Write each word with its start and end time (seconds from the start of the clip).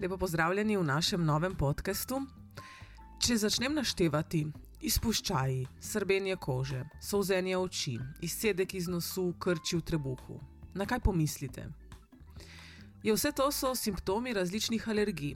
Lepo 0.00 0.16
pozdravljeni 0.16 0.76
v 0.76 0.84
našem 0.84 1.24
novem 1.24 1.56
podkastu. 1.58 2.20
Če 3.18 3.34
začnem 3.42 3.74
naštevati 3.74 4.44
izpuščaji, 4.86 5.64
srbenje 5.82 6.36
kože, 6.38 6.84
solzenje 7.02 7.56
oči, 7.58 7.96
izcedek 8.22 8.76
iz 8.78 8.86
nosu, 8.86 9.32
krči 9.42 9.74
v 9.80 9.82
trebuhu, 9.82 10.38
na 10.78 10.86
kaj 10.86 11.02
pomislite? 11.02 11.66
Je 13.02 13.10
vse 13.10 13.32
to 13.34 13.50
so 13.50 13.74
simptomi 13.74 14.36
različnih 14.38 14.86
alergij. 14.88 15.34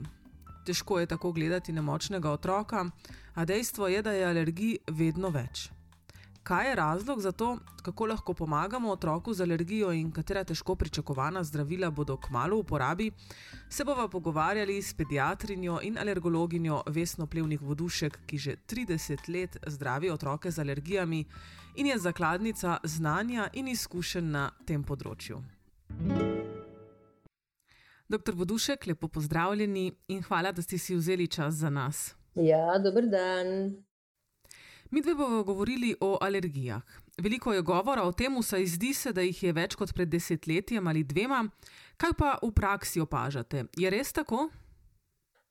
Težko 0.63 1.01
je 1.03 1.11
tako 1.11 1.33
gledati 1.35 1.75
na 1.75 1.83
močnega 1.83 2.31
otroka, 2.31 2.85
a 3.35 3.45
dejstvo 3.45 3.91
je, 3.91 3.99
da 4.01 4.15
je 4.15 4.29
alergij 4.31 4.77
vedno 4.87 5.27
več. 5.27 5.67
Kaj 6.43 6.69
je 6.69 6.75
razlog 6.75 7.21
za 7.21 7.31
to, 7.31 7.57
kako 7.81 8.05
lahko 8.05 8.33
pomagamo 8.33 8.91
otroku 8.91 9.33
z 9.33 9.41
alergijo 9.41 9.93
in 9.93 10.11
katera 10.11 10.43
težko 10.43 10.75
pričakovana 10.75 11.43
zdravila 11.43 11.89
bodo 11.89 12.17
kmalo 12.17 12.55
v 12.55 12.59
uporabi, 12.59 13.11
se 13.69 13.83
bomo 13.83 14.07
pogovarjali 14.07 14.81
s 14.81 14.93
pediatrinjo 14.93 15.79
in 15.81 15.97
alergologinjo 15.97 16.81
Vesno 16.87 17.27
Plevnik 17.27 17.61
Vodušek, 17.61 18.19
ki 18.25 18.37
že 18.37 18.55
30 18.67 19.29
let 19.29 19.57
zdravi 19.67 20.09
otroke 20.09 20.51
z 20.51 20.59
alergijami 20.59 21.25
in 21.75 21.87
je 21.87 21.97
zakladnica 21.97 22.77
znanja 22.83 23.49
in 23.53 23.67
izkušenj 23.67 24.31
na 24.31 24.51
tem 24.65 24.83
področju. 24.83 25.39
Doktor 28.09 28.35
Vodušek, 28.35 28.87
lepo 28.87 29.07
pozdravljeni 29.07 29.93
in 30.07 30.21
hvala, 30.21 30.51
da 30.51 30.61
ste 30.61 30.77
si 30.77 30.95
vzeli 30.95 31.27
čas 31.27 31.53
za 31.53 31.69
nas. 31.69 32.15
Ja, 32.35 32.77
dober 32.83 33.07
dan. 33.07 33.77
Mi 34.93 35.01
dve 35.01 35.15
bomo 35.15 35.43
govorili 35.43 35.95
o 36.01 36.17
alergijah. 36.21 36.81
Veliko 37.17 37.53
je 37.53 37.61
govora 37.61 38.03
o 38.03 38.11
tem, 38.11 38.43
saj 38.43 38.65
zdi 38.65 38.93
se, 38.93 39.13
da 39.13 39.21
jih 39.21 39.39
je 39.43 39.53
več 39.53 39.73
kot 39.75 39.89
pred 39.95 40.09
desetletjem 40.09 40.87
ali 40.87 41.01
dvema. 41.03 41.39
Kaj 41.97 42.11
pa 42.19 42.33
v 42.43 42.51
praksi 42.53 43.01
opažate? 43.01 43.63
Je 43.77 43.89
res 43.89 44.13
tako? 44.13 44.51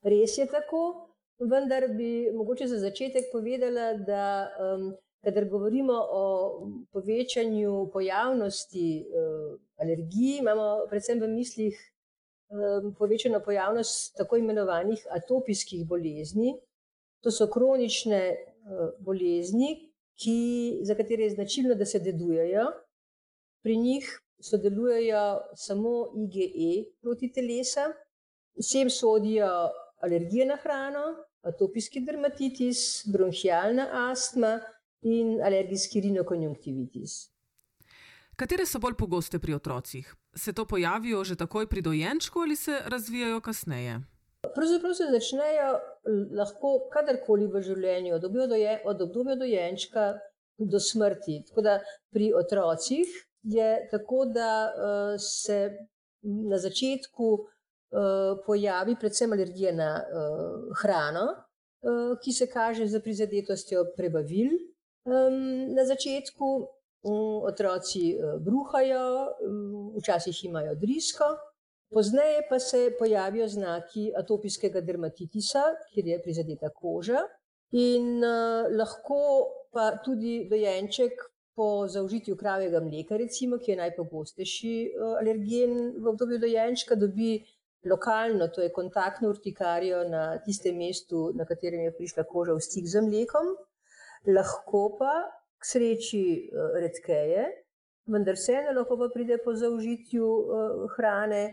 Res 0.07 0.37
je 0.37 0.45
tako, 0.47 0.83
vendar 1.39 1.89
bi 1.97 2.31
mogoče 2.31 2.69
za 2.71 2.79
začetek 2.85 3.27
povedala, 3.33 3.89
da 4.07 4.23
um, 4.47 4.87
kadar 5.27 5.49
govorimo 5.51 5.99
o 6.21 6.23
povečanju 6.95 7.89
pojavnosti 7.91 8.87
uh, 9.03 9.59
alergij, 9.75 10.37
imamo 10.39 10.87
predvsem 10.87 11.19
v 11.19 11.31
mislih 11.35 11.83
um, 12.47 12.93
povečano 12.95 13.43
pojavnost 13.43 14.15
tako 14.23 14.39
imenovanih 14.39 15.03
atopijskih 15.19 15.83
bolezni. 15.83 16.55
To 17.27 17.31
so 17.31 17.51
kronične 17.51 18.52
bolezni, 18.99 19.93
ki, 20.15 20.37
za 20.83 20.95
katere 20.95 21.23
je 21.23 21.35
značilno, 21.35 21.75
da 21.75 21.85
se 21.85 21.99
dedujejo. 21.99 22.65
Pri 23.63 23.77
njih 23.77 24.07
sodelujejo 24.39 25.41
samo 25.55 25.93
IgE 26.23 26.85
proti 27.01 27.31
telesa, 27.31 27.93
vsem 28.59 28.89
sodijo 28.89 29.49
alergije 30.03 30.45
na 30.45 30.55
hrano, 30.55 31.03
atopijski 31.41 31.99
dermatitis, 31.99 33.05
bronhialna 33.11 33.87
astma 34.11 34.59
in 35.01 35.41
alergijski 35.41 36.01
rinokonjunktivitis. 36.01 37.33
Katere 38.35 38.65
so 38.65 38.79
bolj 38.79 38.95
pogoste 38.97 39.39
pri 39.39 39.53
otrocih? 39.53 40.15
Se 40.35 40.53
to 40.53 40.65
pojavijo 40.65 41.23
že 41.23 41.35
takoj 41.35 41.67
pri 41.69 41.81
dojenčku 41.81 42.39
ali 42.39 42.55
se 42.55 42.79
razvijajo 42.85 43.41
kasneje? 43.41 43.99
Pravzaprav 44.55 44.93
se 44.93 45.03
začnejo 45.11 45.79
lahko 46.35 46.75
kadarkoli 46.93 47.47
v 47.47 47.61
življenju, 47.63 48.15
od 48.15 48.25
obdobja, 48.27 48.79
od 48.85 49.01
obdobja 49.01 49.35
dojenčka 49.39 50.13
do 50.57 50.79
smrti. 50.79 51.43
Tako 51.47 51.61
da 51.61 51.79
pri 52.13 52.33
otrocih 52.37 53.07
je 53.43 53.69
tako, 53.91 54.25
da 54.25 54.49
uh, 54.67 55.15
se 55.19 55.71
na 56.23 56.57
začetku 56.57 57.31
uh, 57.33 58.43
pojavi 58.45 58.95
predvsem 58.99 59.33
alergija 59.33 59.73
na 59.75 59.89
uh, 59.99 60.77
hrano, 60.81 61.25
uh, 61.31 62.13
ki 62.23 62.31
se 62.31 62.47
kaže 62.47 62.87
z 62.87 63.01
prizadetostjo 63.03 63.85
prebavil. 63.97 64.55
Um, 65.03 65.73
na 65.75 65.83
začetku 65.83 66.51
um, 67.03 67.43
otroci 67.43 68.13
uh, 68.15 68.37
bruhajo, 68.39 69.07
um, 69.43 69.95
včasih 69.99 70.45
imajo 70.45 70.75
drisko. 70.75 71.33
Pozneje 71.93 72.41
pa 72.49 72.59
se 72.59 72.91
pojavijo 72.99 73.47
znaki 73.47 74.11
atopijskega 74.17 74.81
dermatitisa, 74.81 75.63
kjer 75.93 76.07
je 76.07 76.21
prizadeta 76.23 76.69
koža, 76.69 77.21
in 77.71 78.17
uh, 78.23 78.69
lahko 78.77 79.19
pa 79.73 79.91
tudi 80.05 80.47
dojenček 80.49 81.21
po 81.55 81.87
zaužitju 81.87 82.37
kravjega 82.37 82.79
mleka, 82.81 83.17
recimo, 83.17 83.59
ki 83.61 83.71
je 83.71 83.77
najpogostejši 83.77 84.73
uh, 84.89 85.17
alergen 85.21 85.75
v 86.01 86.09
obdobju 86.09 86.39
dojenčka, 86.41 86.95
dobi 86.95 87.43
lokalno, 87.89 88.47
to 88.47 88.61
je 88.61 88.71
kontaktno 88.73 89.29
urtikarijo 89.29 90.03
na 90.09 90.23
tistem 90.45 90.77
mestu, 90.77 91.31
na 91.35 91.45
katerem 91.45 91.85
je 91.85 91.95
prišla 91.97 92.25
koža 92.29 92.57
v 92.57 92.63
stik 92.65 92.87
z 92.89 93.03
mlekom, 93.05 93.53
lahko 94.33 94.87
pa 94.97 95.13
k 95.61 95.69
sreči 95.73 96.23
uh, 96.49 96.73
redkeje, 96.81 97.45
vendar 98.09 98.39
vseeno 98.39 98.73
lahko 98.79 98.97
pa 98.97 99.11
pride 99.13 99.37
po 99.45 99.53
zaužitju 99.53 100.25
uh, 100.25 100.87
hrane 100.97 101.43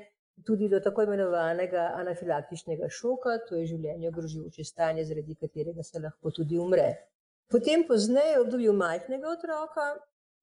tudi 0.47 0.69
do 0.69 0.81
tako 0.81 1.03
imenovanega 1.03 1.91
anafilaktičnega 1.97 2.89
šoka, 2.89 3.39
to 3.49 3.57
je 3.57 3.67
življenje 3.75 4.09
ogrožujoče 4.09 4.65
stanje, 4.65 5.05
zaradi 5.05 5.37
katerega 5.41 5.83
se 5.83 6.03
lahko 6.03 6.33
tudi 6.37 6.59
umre. 6.59 6.91
Potem, 7.51 7.83
pozneje, 7.89 8.37
v 8.39 8.45
obdobju 8.45 8.73
majhnega 8.79 9.33
otroka 9.33 9.89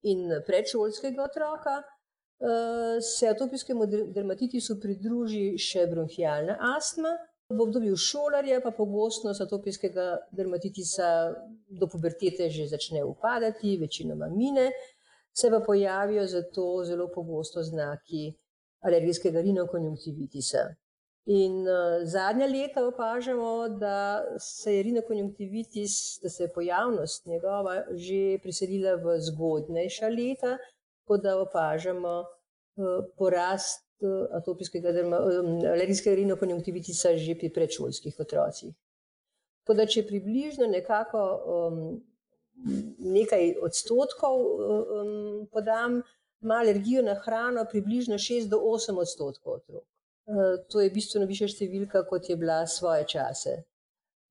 in 0.02 0.28
predšolskega 0.46 1.24
otroka, 1.24 1.78
eh, 1.80 3.00
se 3.00 3.28
atopijskemu 3.28 3.86
dermatitisu 4.14 4.78
pridruži 4.82 5.56
še 5.58 5.86
bronhialna 5.86 6.58
astma. 6.76 7.16
V 7.48 7.62
obdobju 7.64 7.96
šolarja 7.96 8.60
pa 8.60 8.70
pogostnost 8.76 9.40
atopijskega 9.40 10.18
dermatitisa 10.36 11.32
do 11.80 11.88
pubertete 11.88 12.50
že 12.50 12.66
začne 12.68 13.04
upadati, 13.04 13.78
večinoma 13.80 14.28
mine, 14.28 14.68
se 15.32 15.48
pa 15.50 15.60
pojavijo 15.60 16.26
zato 16.26 16.84
zelo 16.84 17.08
pogosto 17.14 17.62
znaki 17.62 18.34
alergijskega 18.80 19.40
rinokonjunktivitisa. 19.40 20.68
In 21.28 21.60
uh, 21.68 21.98
zadnja 22.08 22.46
leta 22.48 22.86
opažamo, 22.88 23.68
da 23.68 24.24
se 24.40 24.74
je 24.76 24.82
rinokonjunktivitis, 24.82 26.18
da 26.22 26.28
se 26.28 26.46
je 26.46 26.52
pojavnost 26.52 27.26
njegova 27.26 27.82
že 27.92 28.38
preselila 28.42 28.94
v 29.02 29.18
zgodnejša 29.20 30.08
leta, 30.08 30.56
tako 31.02 31.16
da 31.16 31.36
opažamo 31.40 32.14
uh, 32.20 33.04
porast 33.16 33.84
uh, 34.00 34.24
atopijskega 34.40 34.88
um, 34.88 35.58
alergijskega 35.74 36.16
rinokonjunktivitisa 36.16 37.16
že 37.16 37.36
pri 37.36 37.52
predšolskih 37.52 38.20
otrocih. 38.20 38.72
Tako 39.64 39.76
da, 39.76 39.84
če 39.86 40.06
približno 40.08 40.66
nekako 40.72 41.24
um, 41.44 41.82
nekaj 42.98 43.52
odstotkov 43.62 44.40
um, 44.40 45.46
podam, 45.52 46.00
ima 46.42 46.54
alergijo 46.54 47.02
na 47.02 47.14
hrano 47.14 47.64
približno 47.70 48.18
6 48.18 48.48
do 48.48 48.58
8 48.58 48.98
odstotkov 48.98 49.52
otrok. 49.52 49.84
Eh, 49.84 50.64
to 50.70 50.80
je 50.80 50.90
bistveno 50.90 51.26
više 51.26 51.48
številka, 51.48 52.04
kot 52.08 52.28
je 52.28 52.36
bila 52.36 52.66
svoje 52.66 53.06
čase. 53.08 53.62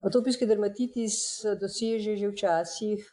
Atopijski 0.05 0.45
dermatitis 0.45 1.15
doseže 1.61 2.15
že 2.17 2.27
včasih 2.29 3.07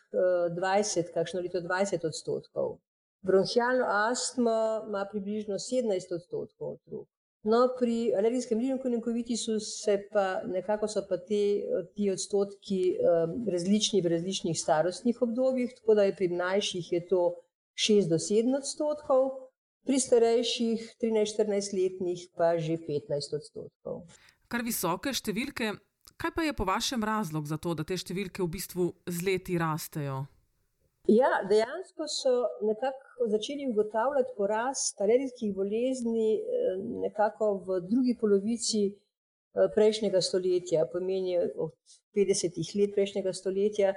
20, 0.59 1.09
eh, 1.09 1.12
kakšno 1.15 1.41
leto 1.41 1.60
20 1.65 2.05
odstotkov. 2.05 2.78
Bronhialno 3.25 3.87
astmo 3.88 4.84
ima 4.88 5.06
približno 5.11 5.59
17 5.59 6.12
odstotkov 6.12 6.76
otrok. 6.76 7.09
No, 7.44 7.69
pri 7.78 8.15
alergijskem 8.16 8.59
rinokonjunkovitisu 8.59 9.59
se 9.61 9.99
pa 10.12 10.41
nekako 10.49 10.88
so 10.88 11.03
pa 11.09 11.16
te, 11.16 11.41
ti 11.94 12.11
odstotki 12.11 12.78
um, 12.97 13.34
različni 13.53 14.00
v 14.00 14.12
različnih 14.15 14.56
starostnih 14.61 15.21
obdobjih, 15.22 15.75
tako 15.76 15.94
da 15.94 16.06
je 16.09 16.15
pri 16.16 16.28
mlajših 16.28 16.93
je 16.93 17.03
to 17.09 17.25
6 17.75 18.09
do 18.09 18.19
7 18.19 18.55
odstotkov, 18.57 19.44
pri 19.85 20.00
starejših 20.00 20.97
13-14 21.00 21.76
letnih 21.76 22.21
pa 22.32 22.56
že 22.56 22.81
15 22.81 23.37
odstotkov. 23.37 24.09
Kar 24.49 24.65
visoke 24.65 25.12
številke, 25.12 25.76
kaj 26.17 26.32
pa 26.32 26.44
je 26.47 26.56
po 26.56 26.65
vašem 26.65 27.05
razlog 27.05 27.44
za 27.49 27.61
to, 27.61 27.76
da 27.76 27.85
te 27.85 27.97
številke 27.97 28.41
v 28.44 28.49
bistvu 28.56 28.93
z 29.05 29.26
leti 29.26 29.59
rastejo? 29.61 30.25
Ja, 31.05 31.44
dejansko 31.44 32.09
so 32.09 32.32
nekako 32.65 33.29
začeli 33.29 33.69
ugotavljati 33.69 34.32
porast 34.38 35.00
alergijskih 35.05 35.53
bolezni 35.53 36.41
eh, 36.41 36.79
nekako 37.05 37.59
v 37.67 37.81
drugi 37.85 38.17
polovici 38.17 38.87
eh, 38.88 39.69
prejšnjega 39.75 40.23
stoletja, 40.25 40.87
pomeni 40.88 41.37
od 41.61 41.77
50 42.17 42.56
let 42.81 42.97
prejšnjega 42.97 43.37
stoletja 43.37 43.93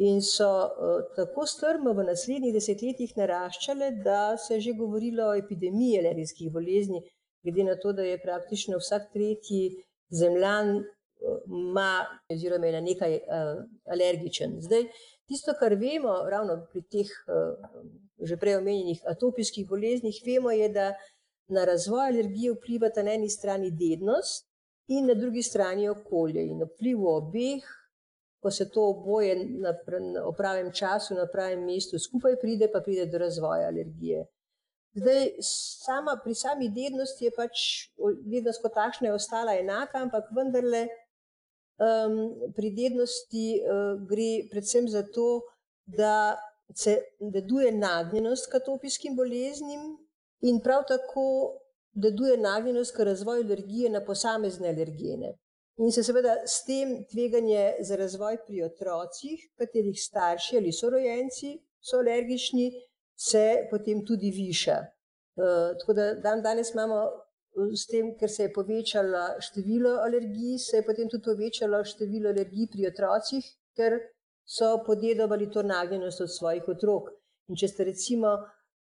in 0.00 0.20
so 0.24 0.48
uh, 0.48 1.02
tako 1.16 1.44
strmo 1.46 1.92
v 1.92 2.06
naslednjih 2.08 2.54
desetletjih 2.56 3.12
naraščale, 3.20 3.90
da 4.04 4.36
se 4.40 4.54
je 4.56 4.60
že 4.68 4.76
govorilo 4.78 5.28
o 5.28 5.36
epidemiji 5.36 5.98
alergijskih 6.00 6.52
bolezni, 6.52 7.02
glede 7.44 7.66
na 7.68 7.76
to, 7.82 7.92
da 7.92 8.06
je 8.06 8.22
praktično 8.22 8.80
vsak 8.80 9.10
tretji 9.12 9.76
zemljan 10.22 10.80
ima 11.20 11.90
uh, 12.00 12.36
oziroma 12.36 12.66
je 12.66 12.72
na 12.72 12.80
nekaj 12.80 13.16
uh, 13.18 13.64
alergičen. 13.92 14.56
Zdaj, 14.64 14.86
tisto, 15.28 15.52
kar 15.60 15.76
vemo 15.76 16.16
ravno 16.32 16.62
pri 16.72 16.82
teh 16.88 17.10
že 18.20 18.36
prej 18.36 18.58
omenjenih 18.60 19.00
atopijskih 19.08 19.68
boleznih, 19.68 20.16
vemo 20.26 20.50
je, 20.52 20.68
da 20.68 20.92
na 21.48 21.64
razvoj 21.64 22.08
alergije 22.08 22.52
vplivata 22.52 23.02
na 23.02 23.14
eni 23.16 23.28
strani 23.28 23.70
dednost 23.70 24.44
in 24.88 25.06
na 25.06 25.14
drugi 25.14 25.42
strani 25.42 25.88
okolje. 25.88 26.44
In 26.46 26.64
vpliv 26.64 27.04
obeh, 27.06 27.64
ko 28.42 28.50
se 28.50 28.68
to 28.70 28.88
oboje 28.88 29.36
na, 29.36 29.72
na, 29.72 30.00
na 30.00 30.32
pravem 30.36 30.72
času, 30.72 31.14
na 31.14 31.26
pravem 31.26 31.64
mestu 31.64 31.98
skupaj 31.98 32.38
pride, 32.40 32.70
pa 32.72 32.80
pride 32.80 33.06
do 33.06 33.18
razvoja 33.18 33.68
alergije. 33.68 34.24
Zdaj, 34.94 35.28
sama, 35.84 36.16
pri 36.24 36.34
sami 36.34 36.68
dednosti 36.74 37.24
je 37.24 37.30
pač 37.36 37.60
dednost 38.26 38.62
kot 38.62 38.74
takšna 38.74 39.12
ostala 39.14 39.54
enaka, 39.60 40.00
ampak 40.02 40.32
vendarle 40.34 40.88
um, 41.78 42.16
pri 42.56 42.72
dednosti 42.74 43.44
uh, 43.60 44.00
gre 44.10 44.30
predvsem 44.50 44.88
za 44.90 45.04
to, 45.14 45.42
da 45.86 46.38
se 46.74 46.96
deduje 47.20 47.72
nagnjenost 47.72 48.50
k 48.50 48.58
atopijskim 48.58 49.16
boleznim 49.16 49.98
in 50.40 50.60
prav 50.62 50.84
tako 50.88 51.60
deduje 51.92 52.36
nagnjenost 52.38 52.96
k 52.96 53.06
razvoju 53.06 53.44
alergije 53.44 53.90
na 53.90 54.04
posamezne 54.04 54.68
alergene. 54.68 55.36
In 55.78 55.92
se 55.92 56.02
seveda 56.04 56.34
s 56.46 56.64
tem 56.64 57.04
tveganje 57.08 57.76
za 57.80 57.96
razvoj 57.96 58.36
pri 58.46 58.62
otrocih, 58.66 59.46
katerih 59.56 59.96
starši 59.96 60.58
ali 60.58 60.72
sorojenci 60.72 61.54
so 61.80 62.00
alergični, 62.02 62.70
se 63.16 63.44
potem 63.70 64.04
tudi 64.06 64.30
viša. 64.30 64.76
Uh, 65.40 65.70
tako 65.80 65.92
da 65.92 66.14
dan 66.14 66.42
danes 66.42 66.72
imamo 66.74 66.98
eh, 67.06 67.72
s 67.76 67.86
tem, 67.86 68.14
ker 68.18 68.30
se 68.30 68.42
je 68.42 68.52
povečalo 68.52 69.22
število 69.40 69.92
alergij, 70.04 70.58
se 70.58 70.80
je 70.80 70.86
potem 70.86 71.08
tudi 71.08 71.24
povečalo 71.24 71.84
število 71.84 72.32
alergij 72.32 72.68
pri 72.72 72.88
otrocih, 72.90 73.46
ker 73.76 73.96
so 74.44 74.82
podedovali 74.86 75.50
to 75.50 75.62
nagnjenost 75.62 76.20
od 76.20 76.32
svojih 76.36 76.68
otrok. 76.68 77.12
In 77.48 77.56
če 77.56 77.68
ste 77.68 77.86
recimo 77.88 78.34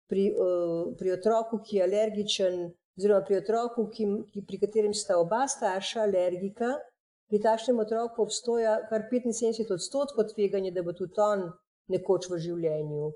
pri, 0.10 0.32
uh, 0.34 0.94
pri 0.98 1.14
otroku, 1.18 1.62
ki 1.66 1.78
je 1.78 1.88
alergičen 1.90 2.62
oziroma 2.98 3.24
pri 3.26 3.38
otroku, 3.42 3.88
ki, 3.94 4.06
ki, 4.34 4.44
pri 4.48 4.60
katerem 4.66 4.94
sta 4.94 5.20
oba 5.22 5.46
starša 5.48 6.04
alergika, 6.08 6.74
pri 7.30 7.40
takšnem 7.44 7.80
otroku 7.84 8.24
obstoja 8.24 8.80
kar 8.90 9.06
75 9.12 9.74
odstotkov 9.76 10.32
tveganja, 10.34 10.72
da 10.72 10.84
bo 10.84 10.96
tudi 10.98 11.22
on 11.22 11.48
nekoč 11.94 12.30
v 12.32 12.40
življenju 12.46 13.12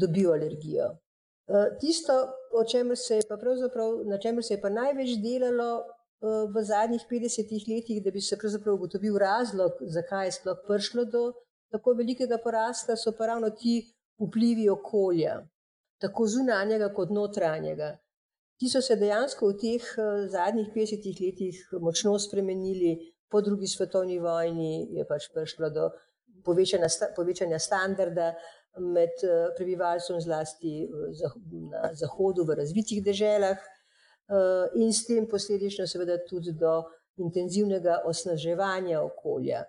dobil 0.00 0.32
alergijo. 0.34 0.90
E, 1.46 1.64
tisto, 1.80 2.14
čemer 2.70 2.96
se 2.96 3.20
na 4.08 4.18
čemer 4.18 4.44
se 4.44 4.54
je 4.54 4.60
pa 4.60 4.70
največ 4.72 5.18
delalo 5.22 5.70
e, 5.78 5.84
v 6.50 6.64
zadnjih 6.64 7.04
50 7.10 7.52
letih, 7.68 8.02
da 8.02 8.10
bi 8.10 8.20
se 8.20 8.36
ugotovil 8.72 9.18
razlog, 9.18 9.72
zakaj 9.80 10.26
je 10.26 10.32
sploh 10.32 10.58
prišlo 10.66 11.04
do 11.04 11.32
tako 11.70 11.94
velikega 11.94 12.38
porasta, 12.38 12.96
so 12.96 13.12
pa 13.18 13.26
ravno 13.26 13.50
ti 13.50 13.82
vplivi 14.18 14.68
okolja, 14.68 15.42
tako 16.00 16.26
zunanjega 16.26 16.92
kot 16.94 17.10
notranjega. 17.10 17.98
Ti 18.58 18.70
so 18.70 18.80
se 18.82 18.96
dejansko 18.96 19.50
v 19.50 19.58
teh 19.60 19.82
eh, 19.98 20.26
zadnjih 20.30 20.70
50 20.74 21.20
letih 21.20 21.60
močno 21.80 22.18
spremenili, 22.18 22.96
po 23.30 23.40
drugi 23.40 23.66
svetovni 23.66 24.18
vojni 24.22 24.88
je 24.94 25.04
pač 25.08 25.26
prišlo 25.34 25.70
do 25.74 25.88
povečanja, 26.46 26.86
povečanja 27.16 27.58
standarda 27.58 28.34
med 28.78 29.24
eh, 29.26 29.48
prebivalstvom, 29.56 30.20
zlasti 30.20 30.86
na 31.70 31.90
zahodu, 31.98 32.44
v 32.46 32.58
razvitih 32.60 33.02
deželah, 33.02 33.58
eh, 33.58 34.78
in 34.78 34.92
s 34.92 35.06
tem 35.08 35.26
posledično, 35.26 35.86
seveda, 35.90 36.20
tudi 36.28 36.54
do 36.54 36.82
intenzivnega 37.18 38.00
osnaževanja 38.06 39.02
okolja, 39.02 39.64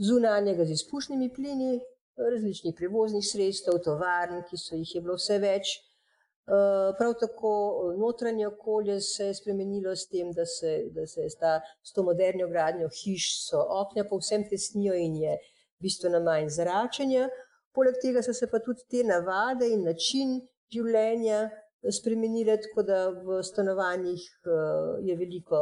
zunanjega 0.00 0.64
z 0.64 0.76
izpušnimi 0.80 1.30
plini, 1.32 1.78
različnih 2.20 2.74
prevoznih 2.76 3.24
sredstev, 3.24 3.78
tovarn, 3.84 4.42
ki 4.48 4.58
so 4.60 4.76
jih 4.76 4.94
je 4.94 5.00
bilo 5.04 5.16
vse 5.16 5.38
več. 5.40 5.76
Eh, 6.50 6.94
prav 6.98 7.12
tako 7.20 7.50
eh, 7.80 7.98
notranje 7.98 8.46
okolje 8.46 9.00
se 9.00 9.24
je 9.26 9.34
spremenilo 9.34 9.96
s 9.96 10.08
tem, 10.08 10.32
da 10.32 10.46
se, 10.46 10.70
da 10.90 11.06
se 11.06 11.20
je 11.20 11.30
sta, 11.30 11.60
s 11.82 11.92
to 11.92 12.02
moderno 12.02 12.48
gradnjo 12.48 12.88
hiš, 12.88 13.26
so 13.48 13.60
okna 13.82 14.04
povsem 14.10 14.42
tesnijo 14.50 14.94
in 14.94 15.14
je 15.16 15.36
bistveno 15.78 16.20
manj 16.20 16.48
zračenja. 16.56 17.28
Poleg 17.74 18.00
tega 18.02 18.22
so 18.26 18.34
se 18.34 18.48
pa 18.50 18.58
tudi 18.58 18.82
te 18.90 19.04
navade 19.06 19.68
in 19.70 19.84
način 19.86 20.40
življenja 20.74 21.38
eh, 21.44 21.92
spremenile, 22.00 22.56
tako 22.64 22.82
da 22.88 22.98
v 23.28 23.38
stanovanjih 23.46 24.24
je 25.06 25.16
veliko 25.22 25.60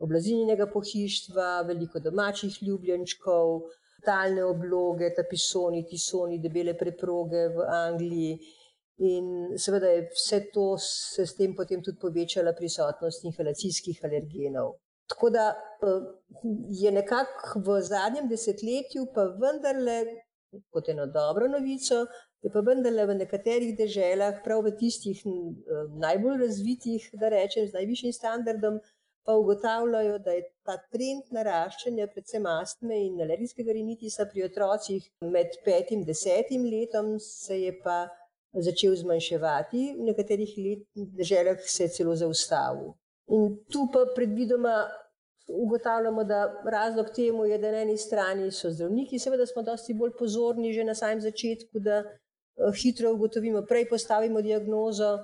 oblazinjenega 0.00 0.70
pohištva, 0.72 1.50
veliko 1.68 2.00
domačih 2.00 2.56
ljubljenčkov, 2.62 3.60
talne 4.04 4.48
obloge, 4.48 5.12
tapisoni, 5.12 5.84
tisoni, 5.92 6.40
debele 6.40 6.72
preproge 6.84 7.44
v 7.52 7.68
Angliji. 7.82 8.40
In 9.00 9.56
seveda 9.56 9.88
je 9.88 10.08
vse 10.12 10.38
to 10.52 10.76
se 10.78 11.26
s 11.26 11.36
tem 11.36 11.54
potem 11.56 11.80
tudi 11.82 11.98
povečala 12.00 12.52
prisotnost 12.52 13.24
inhalacijskih 13.24 14.00
alergenov. 14.04 14.74
Tako 15.08 15.30
da 15.30 15.46
eh, 15.50 16.02
je 16.82 16.92
nekako 16.92 17.62
v 17.66 17.78
zadnjem 17.82 18.28
desetletju, 18.28 19.06
pa 19.14 19.24
vendarle, 19.40 19.96
kot 20.70 20.88
eno 20.92 21.06
dobro 21.06 21.48
novico, 21.48 22.04
je 22.44 22.52
pa 22.52 22.60
vendarle 22.60 23.06
v 23.06 23.16
nekaterih 23.22 23.72
deželah, 23.78 24.44
prav 24.44 24.62
v 24.68 24.76
tistih 24.82 25.24
eh, 25.24 25.82
najbolj 26.04 26.38
razvitih, 26.44 27.10
da 27.22 27.32
rečem, 27.32 27.66
z 27.66 27.80
najvišjim 27.80 28.12
standardom, 28.12 28.78
pa 29.24 29.34
ugotavljajo, 29.36 30.18
da 30.24 30.36
je 30.36 30.46
ta 30.66 30.76
trend 30.92 31.32
naraščanja, 31.36 32.12
predvsem 32.12 32.46
astme 32.52 33.00
in 33.08 33.20
alergijskega 33.24 33.74
rinitisa 33.76 34.28
pri 34.30 34.46
otrocih 34.46 35.08
med 35.24 35.56
petim 35.64 36.00
in 36.04 36.08
desetim 36.08 36.64
letom, 36.68 37.14
se 37.20 37.60
je 37.64 37.74
pa 37.84 38.02
začel 38.52 38.96
zmanjševati, 38.96 39.94
v 39.98 40.08
nekaterih 40.10 40.54
državah 40.94 41.62
se 41.66 41.84
je 41.84 41.88
celo 41.88 42.16
zaustavil. 42.16 42.92
In 43.30 43.56
tu 43.70 43.86
pa 43.92 44.06
predvidoma 44.14 44.88
ugotavljamo, 45.50 46.24
da 46.24 46.62
razlog 46.64 47.06
temu 47.14 47.44
je, 47.44 47.58
da 47.58 47.70
na 47.70 47.82
eni 47.82 47.96
strani 47.98 48.50
so 48.50 48.70
zdravniki, 48.70 49.18
seveda 49.18 49.46
smo 49.46 49.62
dosti 49.62 49.94
bolj 49.94 50.12
pozorni 50.18 50.72
že 50.72 50.84
na 50.84 50.94
samem 50.94 51.20
začetku, 51.20 51.78
da 51.78 52.02
eh, 52.02 52.72
hitro 52.82 53.12
ugotovimo, 53.12 53.62
prej 53.68 53.88
postavimo 53.88 54.42
diagnozo 54.42 55.18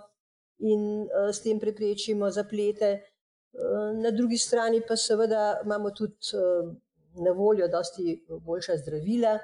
in 0.58 1.02
eh, 1.02 1.32
s 1.32 1.42
tem 1.42 1.60
preprečimo 1.60 2.30
zaplete. 2.30 2.90
Eh, 2.92 3.92
na 4.02 4.10
drugi 4.10 4.38
strani 4.38 4.82
pa 4.88 4.96
seveda 4.96 5.60
imamo 5.64 5.90
tudi 5.90 6.16
na 7.24 7.32
voljo 7.32 7.68
dosti 7.68 8.26
boljša 8.44 8.76
zdravila, 8.76 9.38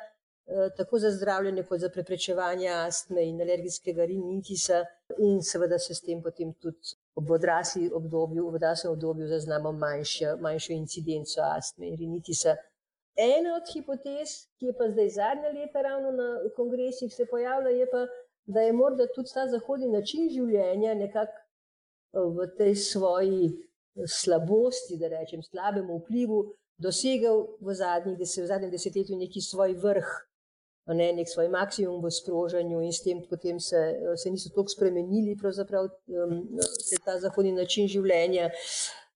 tako 0.77 0.99
za 0.99 1.11
zdravljenje, 1.11 1.63
kot 1.63 1.81
za 1.81 1.89
preprečevanje 1.89 2.69
astme 2.69 3.25
in 3.29 3.41
alergijskega 3.41 4.05
rinitisa, 4.05 4.85
in 5.19 5.43
seveda 5.43 5.79
se 5.79 5.95
s 5.95 6.01
tem 6.01 6.23
potem 6.23 6.53
tudi 6.55 6.97
v 7.17 7.33
odraslem 7.33 7.91
obdobju, 7.95 8.53
obdobju 8.91 9.29
zaznamo 9.29 9.73
manjšo, 9.73 10.37
manjšo 10.41 10.73
incidenco 10.73 11.41
astme 11.57 11.89
in 11.89 11.97
rinitisa. 11.97 12.57
Ena 13.17 13.57
od 13.57 13.69
hipotez, 13.75 14.29
ki 14.59 14.67
je 14.67 14.77
pa 14.79 14.89
zdaj 14.89 15.09
zadnja 15.09 15.51
leta 15.53 15.83
ravno 15.83 16.11
na 16.11 16.29
kongresih 16.57 17.13
se 17.15 17.27
pojavlja, 17.27 17.71
je 17.71 17.87
pa, 17.91 18.07
da 18.45 18.61
je 18.61 18.73
morda 18.73 19.07
tudi 19.15 19.31
ta 19.35 19.47
zahodni 19.49 19.89
način 19.93 20.31
življenja 20.31 20.95
nekako 20.95 21.37
eh, 21.37 22.27
v 22.37 22.49
tej 22.57 22.75
svoji 22.75 23.53
slabosti, 24.09 24.97
da 24.97 25.09
rečem, 25.09 25.43
slabemu 25.43 25.99
vplivu, 25.99 26.41
dosegel 26.81 27.47
v, 27.61 27.75
zadnjih, 27.75 28.19
v 28.19 28.47
zadnjem 28.47 28.71
desetletju 28.71 29.17
neki 29.17 29.41
svoj 29.41 29.77
vrh 29.85 30.09
ne, 30.95 31.13
nek 31.13 31.29
svoj 31.29 31.49
maksimum 31.49 32.03
v 32.05 32.11
sprožanju, 32.11 32.83
in 32.83 32.93
s 32.93 33.03
tem 33.05 33.23
potem 33.29 33.61
se, 33.61 33.81
se 34.17 34.31
niso 34.31 34.51
tako 34.51 34.69
spremenili, 34.69 35.37
pravzaprav 35.41 35.89
um, 35.89 36.39
se 36.81 37.01
ta 37.05 37.19
zahodni 37.21 37.53
način 37.53 37.89
življenja 37.89 38.51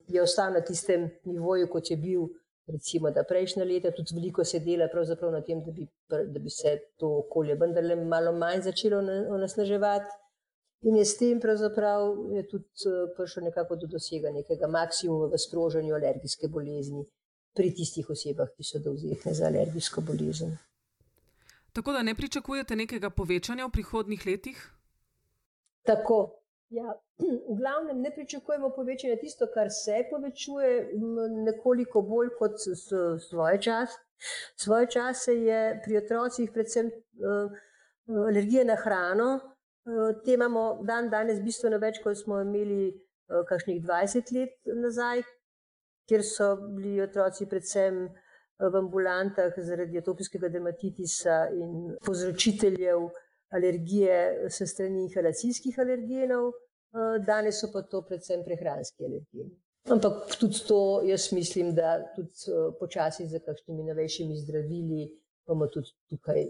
je 0.08 0.22
ostal 0.22 0.52
na 0.52 0.60
tistem 0.60 1.10
nivoju, 1.24 1.70
kot 1.72 1.90
je 1.90 1.96
bil. 1.96 2.28
Recimo, 2.66 3.12
da 3.14 3.22
prejšnja 3.22 3.62
leta 3.62 3.92
tudi 3.94 4.10
veliko 4.16 4.44
se 4.44 4.58
dela 4.58 4.88
na 5.30 5.40
tem, 5.40 5.60
da 5.62 5.70
bi, 5.70 5.86
da 6.10 6.38
bi 6.42 6.50
se 6.50 6.72
to 6.98 7.06
okolje 7.18 7.54
vendarle 7.54 7.94
malo 7.96 8.32
manj 8.32 8.62
začelo 8.62 9.02
nasnaževati. 9.38 10.10
In 10.82 10.96
je 10.96 11.04
s 11.04 11.16
tem 11.18 11.40
pravzaprav 11.40 12.02
je 12.34 12.42
tudi 12.48 12.66
uh, 12.90 13.14
prišlo 13.16 13.42
nekako 13.42 13.76
do 13.76 13.86
dosega 13.86 14.30
nekega 14.30 14.66
maksimuma 14.66 15.30
v 15.32 15.38
sprožanju 15.38 15.94
alergijske 15.94 16.48
bolezni 16.48 17.06
pri 17.54 17.70
tistih 17.74 18.10
osebah, 18.10 18.50
ki 18.56 18.66
so 18.66 18.82
dovzetne 18.82 19.34
za 19.34 19.46
alergijsko 19.46 20.02
bolezen. 20.02 20.58
Tako 21.76 21.92
da 21.92 22.02
ne 22.02 22.14
pričakujete 22.14 22.76
nekega 22.76 23.10
povečanja 23.10 23.66
v 23.66 23.70
prihodnih 23.70 24.22
letih? 24.26 24.60
Tako. 25.84 26.40
Ja, 26.72 26.94
v 27.52 27.56
glavnem 27.58 28.00
ne 28.00 28.10
pričakujemo 28.14 28.70
povečanja 28.76 29.18
tisto, 29.20 29.46
kar 29.54 29.68
se 29.70 29.98
povečuje, 30.10 30.70
nekoliko 31.44 32.02
bolj 32.02 32.32
kot 32.38 32.56
svoje 33.28 33.60
čas. 33.62 33.98
Svoje 34.56 34.88
čase 34.90 35.34
je 35.34 35.60
pri 35.84 35.98
otrocih 36.00 36.50
predvsem 36.52 36.88
uh, 36.88 37.52
alergija 38.24 38.64
na 38.64 38.80
hrano. 38.80 39.30
Uh, 39.36 40.16
te 40.24 40.32
imamo 40.32 40.80
dan 40.82 41.10
danes 41.12 41.42
bistveno 41.44 41.76
več, 41.78 42.00
kot 42.04 42.16
smo 42.16 42.40
imeli 42.40 42.88
uh, 42.88 43.44
kakšnih 43.48 43.82
20 43.84 44.32
let 44.38 44.72
nazaj, 44.80 45.26
kjer 46.08 46.24
so 46.24 46.54
bili 46.56 47.02
otroci 47.04 47.46
predvsem 47.46 48.06
v 48.58 48.78
ambulantah 48.78 49.52
zaradi 49.58 49.98
atopijskega 49.98 50.48
dermatitisa 50.48 51.48
in 51.52 51.96
povzročiteljev 52.06 53.08
alergije 53.56 54.48
s 54.50 54.66
strani 54.72 55.02
inhalacijskih 55.02 55.78
alergenov, 55.78 56.48
eh, 56.48 57.18
danes 57.26 57.60
so 57.60 57.70
pa 57.72 57.82
to 57.82 58.02
predvsem 58.02 58.44
prehranski 58.44 59.04
alergeni. 59.04 59.52
Ampak 59.86 60.34
tudi 60.40 60.64
to, 60.68 61.02
jaz 61.06 61.32
mislim, 61.32 61.74
da 61.74 62.00
tudi 62.16 62.32
počasi 62.80 63.28
za 63.28 63.38
kakšnimi 63.38 63.84
novejšimi 63.84 64.36
zdravili 64.36 65.06
bomo 65.46 65.66
tudi 65.66 65.92
tukaj 66.10 66.48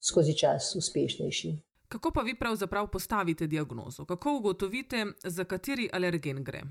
skozi 0.00 0.34
čas 0.38 0.74
uspešnejši. 0.76 1.52
Kako 1.88 2.10
pa 2.10 2.20
vi 2.20 2.34
pravzaprav 2.38 2.88
postavite 2.90 3.46
diagnozo? 3.46 4.04
Kako 4.04 4.36
ugotovite, 4.36 5.06
za 5.24 5.44
kateri 5.44 5.88
alergen 5.92 6.44
gre? 6.44 6.62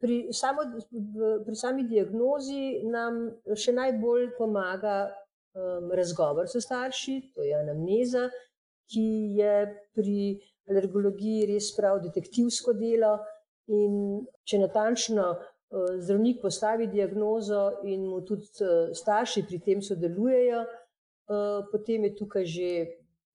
Pri, 0.00 0.28
samo, 0.32 0.66
pri 1.44 1.54
sami 1.56 1.86
diagnozi 1.88 2.82
nam 2.84 3.30
še 3.56 3.72
najbolj 3.72 4.34
pomaga 4.36 5.06
um, 5.06 5.88
razgovor 5.96 6.50
s 6.50 6.60
starši, 6.60 7.16
to 7.34 7.46
je 7.46 7.54
anamneza, 7.56 8.26
ki 8.92 9.06
je 9.38 9.54
pri 9.96 10.18
alergologiji 10.68 11.48
res 11.52 11.70
prav 11.76 12.02
detektivsko 12.04 12.76
delo. 12.76 13.16
In 13.66 14.20
če 14.46 14.60
natančno 14.62 15.24
uh, 15.32 15.96
zdravnik 15.98 16.38
postavi 16.44 16.86
diagnozo 16.92 17.80
in 17.88 18.04
mu 18.06 18.20
tudi 18.22 18.46
uh, 18.62 18.92
starši 18.94 19.42
pri 19.48 19.58
tem 19.64 19.82
sodelujejo, 19.82 20.60
uh, 20.62 21.64
potem 21.72 22.06
je 22.06 22.14
tukaj 22.20 22.46
že 22.46 22.70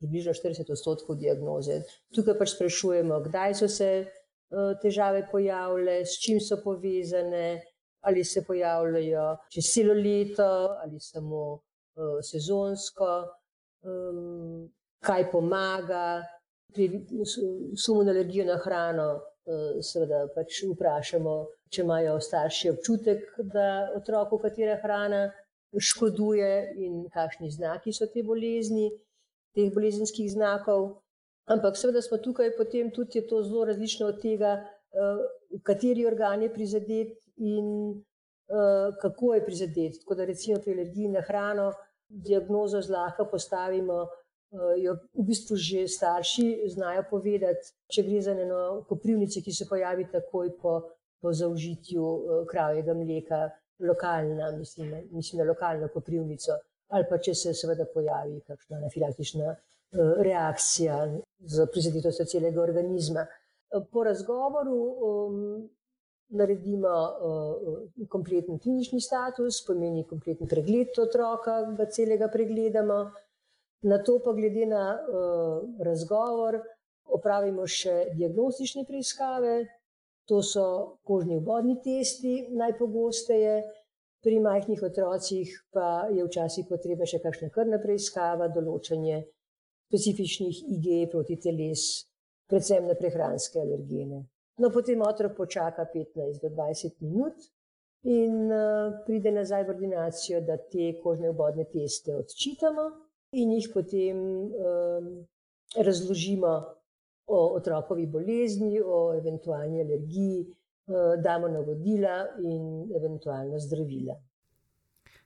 približno 0.02 0.34
40 0.34 0.72
odstotkov 0.72 1.20
diagnoze. 1.20 1.82
Tukaj 2.16 2.38
pač 2.40 2.56
sprašujemo, 2.56 3.20
kdaj 3.28 3.60
so 3.60 3.68
se 3.70 3.92
težave 4.82 5.26
pojavile, 5.32 6.02
s 6.06 6.20
čim 6.20 6.40
so 6.40 6.60
povezane, 6.64 7.62
ali 8.02 8.24
se 8.24 8.44
pojavljajo 8.48 9.26
čez 9.54 9.68
celo 9.74 9.94
leto 9.94 10.52
ali 10.84 11.00
samo 11.00 11.42
uh, 11.54 12.20
sezonsko, 12.32 13.10
um, 13.86 14.70
kaj 15.06 15.32
pomaga. 15.32 16.22
Pri 16.72 16.88
sumu 17.76 18.04
na 18.08 18.14
alergijo 18.14 18.46
na 18.48 18.56
hrano, 18.64 19.08
seveda 19.84 20.22
pač 20.36 20.62
vprašamo, 20.70 21.34
če 21.68 21.84
imajo 21.84 22.14
starši 22.24 22.70
občutek, 22.72 23.26
da 23.52 23.92
otroku 23.98 24.40
katera 24.40 24.78
hrana 24.80 25.26
škoduje 25.76 26.74
in 26.84 27.08
kakšni 27.14 27.52
znaki 27.52 27.94
so 27.94 28.08
te 28.08 28.24
bolezni 28.24 28.90
teh 29.56 29.72
bolezenskih 29.74 30.32
znakov. 30.32 31.01
Ampak 31.52 31.78
seveda 31.78 32.02
smo 32.02 32.18
tukaj 32.18 32.54
potem 32.58 32.92
tudi 32.96 33.22
to 33.28 33.42
zelo 33.44 33.66
različno 33.66 34.08
od 34.08 34.22
tega, 34.22 34.56
uh, 34.62 35.60
kateri 35.68 36.06
organ 36.08 36.42
je 36.42 36.54
prizadet 36.54 37.18
in 37.38 37.68
uh, 37.92 38.96
kako 39.02 39.34
je 39.36 39.46
prizadet. 39.46 40.00
Tako 40.04 40.16
da 40.16 40.26
recimo 40.26 40.60
pri 40.60 40.74
alergiji 40.74 41.12
na 41.12 41.22
hrano 41.28 41.72
diagnozo 42.10 42.82
zlahka 42.82 43.26
postavimo, 43.32 44.02
uh, 44.04 44.74
jo 44.78 44.96
v 45.20 45.28
bistvu 45.28 45.56
že 45.56 45.88
starši 45.88 46.48
znajo 46.76 47.04
povedati, 47.10 47.74
če 47.92 48.08
gre 48.08 48.22
za 48.22 48.36
eno 48.38 48.64
koprivnico, 48.90 49.44
ki 49.44 49.54
se 49.54 49.68
pojavi 49.70 50.08
takoj 50.12 50.56
po, 50.62 50.80
po 51.22 51.34
zaužitju 51.34 52.04
uh, 52.04 52.44
kravjega 52.52 52.94
mleka, 52.94 53.50
lokalna, 53.82 54.52
mislim, 54.58 54.94
mislim 55.12 55.42
na 55.42 55.50
lokalno 55.52 55.88
koprivnico 55.94 56.60
ali 56.92 57.08
pa 57.10 57.18
če 57.24 57.34
se 57.36 57.54
seveda 57.56 57.86
pojavi 57.94 58.42
kakšna 58.48 58.78
anafilaktična 58.82 59.56
reakcija 60.24 60.98
z 61.40 61.68
prizadetostjo 61.72 62.26
celega 62.26 62.62
organizma. 62.62 63.26
Po 63.92 64.04
razgovoru 64.04 64.78
um, 65.08 65.70
naredimo 66.30 66.88
uh, 66.88 68.08
kompleten 68.10 68.60
klinični 68.60 69.02
status, 69.02 69.66
pomeni 69.68 70.06
kompleten 70.08 70.48
pregled 70.48 70.96
otroka, 71.00 71.62
ga 71.78 71.86
celega 71.86 72.28
pregledamo. 72.32 73.02
Na 73.82 73.98
to 74.04 74.20
pa 74.24 74.34
glede 74.38 74.66
na 74.70 74.86
uh, 74.94 75.84
razgovor 75.84 76.60
opravimo 77.12 77.68
še 77.68 78.14
diagnostične 78.16 78.86
preiskave, 78.88 79.56
to 80.30 80.40
so 80.46 80.66
kožni 81.04 81.40
obodni 81.42 81.80
testi 81.84 82.48
najpogosteje, 82.56 83.56
Pri 84.22 84.38
majhnih 84.40 84.84
otrocih 84.86 85.50
pa 85.74 86.06
je 86.14 86.22
včasih 86.22 86.68
potrebna 86.70 87.08
še 87.10 87.20
kakšna 87.24 87.48
krvna 87.50 87.80
preiskava, 87.82 88.52
določanje 88.54 89.24
specifičnih 89.92 90.62
IG 90.72 91.12
proti 91.12 91.36
teles, 91.36 92.08
predvsem 92.48 92.88
na 92.88 92.96
prehranske 92.96 93.60
alergene. 93.60 94.24
No, 94.64 94.70
potem 94.72 95.02
otrok 95.04 95.36
počaka 95.36 95.84
15 95.94 96.40
do 96.40 96.52
20 96.56 97.04
minut 97.04 97.36
in 98.08 98.48
uh, 98.48 99.04
pride 99.06 99.32
nazaj 99.36 99.66
v 99.68 99.76
ordinacijo, 99.76 100.42
da 100.48 100.56
te 100.58 100.94
kožne 101.04 101.30
obodne 101.30 101.68
teste 101.68 102.16
odčitamo 102.16 102.88
in 103.36 103.52
jih 103.58 103.68
potem 103.74 104.18
um, 104.48 105.12
razložimo 105.76 106.56
o 107.32 107.44
otrokovi 107.56 108.08
bolezni, 108.08 108.80
o 108.80 109.14
eventualni 109.16 109.84
alergiji, 109.84 110.48
Eh, 110.92 111.18
damo 111.22 111.48
navodila 111.48 112.28
in 112.42 112.92
eventualno 112.96 113.60
zdravila. 113.60 114.16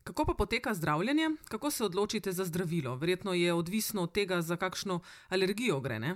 Kako 0.05 0.25
pa 0.25 0.33
poteka 0.37 0.73
zdravljenje? 0.73 1.29
Kako 1.49 1.71
se 1.71 1.83
odločite 1.83 2.31
za 2.31 2.45
zdravilo? 2.45 2.95
Verjetno 2.95 3.33
je 3.33 3.53
odvisno 3.53 4.03
od 4.03 4.11
tega, 4.11 4.41
za 4.41 4.55
kakšno 4.55 4.99
alergijo 5.29 5.79
gre. 5.79 5.99
Ne? 5.99 6.11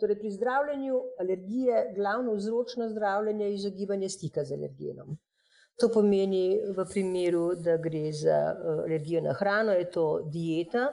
Torej, 0.00 0.18
pri 0.18 0.30
zdravljenju 0.30 0.98
alergije 1.20 1.92
glavno 1.96 2.34
vzročno 2.34 2.88
zdravljenje 2.88 3.44
je 3.44 3.54
izogibanje 3.54 4.08
stika 4.08 4.44
z 4.44 4.52
alergenom. 4.52 5.16
To 5.80 5.88
pomeni, 5.94 6.60
v 6.76 6.84
primeru, 6.90 7.54
da 7.54 7.76
gre 7.76 8.12
za 8.12 8.40
uh, 8.52 8.82
alergijo 8.84 9.22
na 9.24 9.32
hrano, 9.38 9.72
je 9.72 9.86
to 9.90 10.04
dieta. 10.34 10.90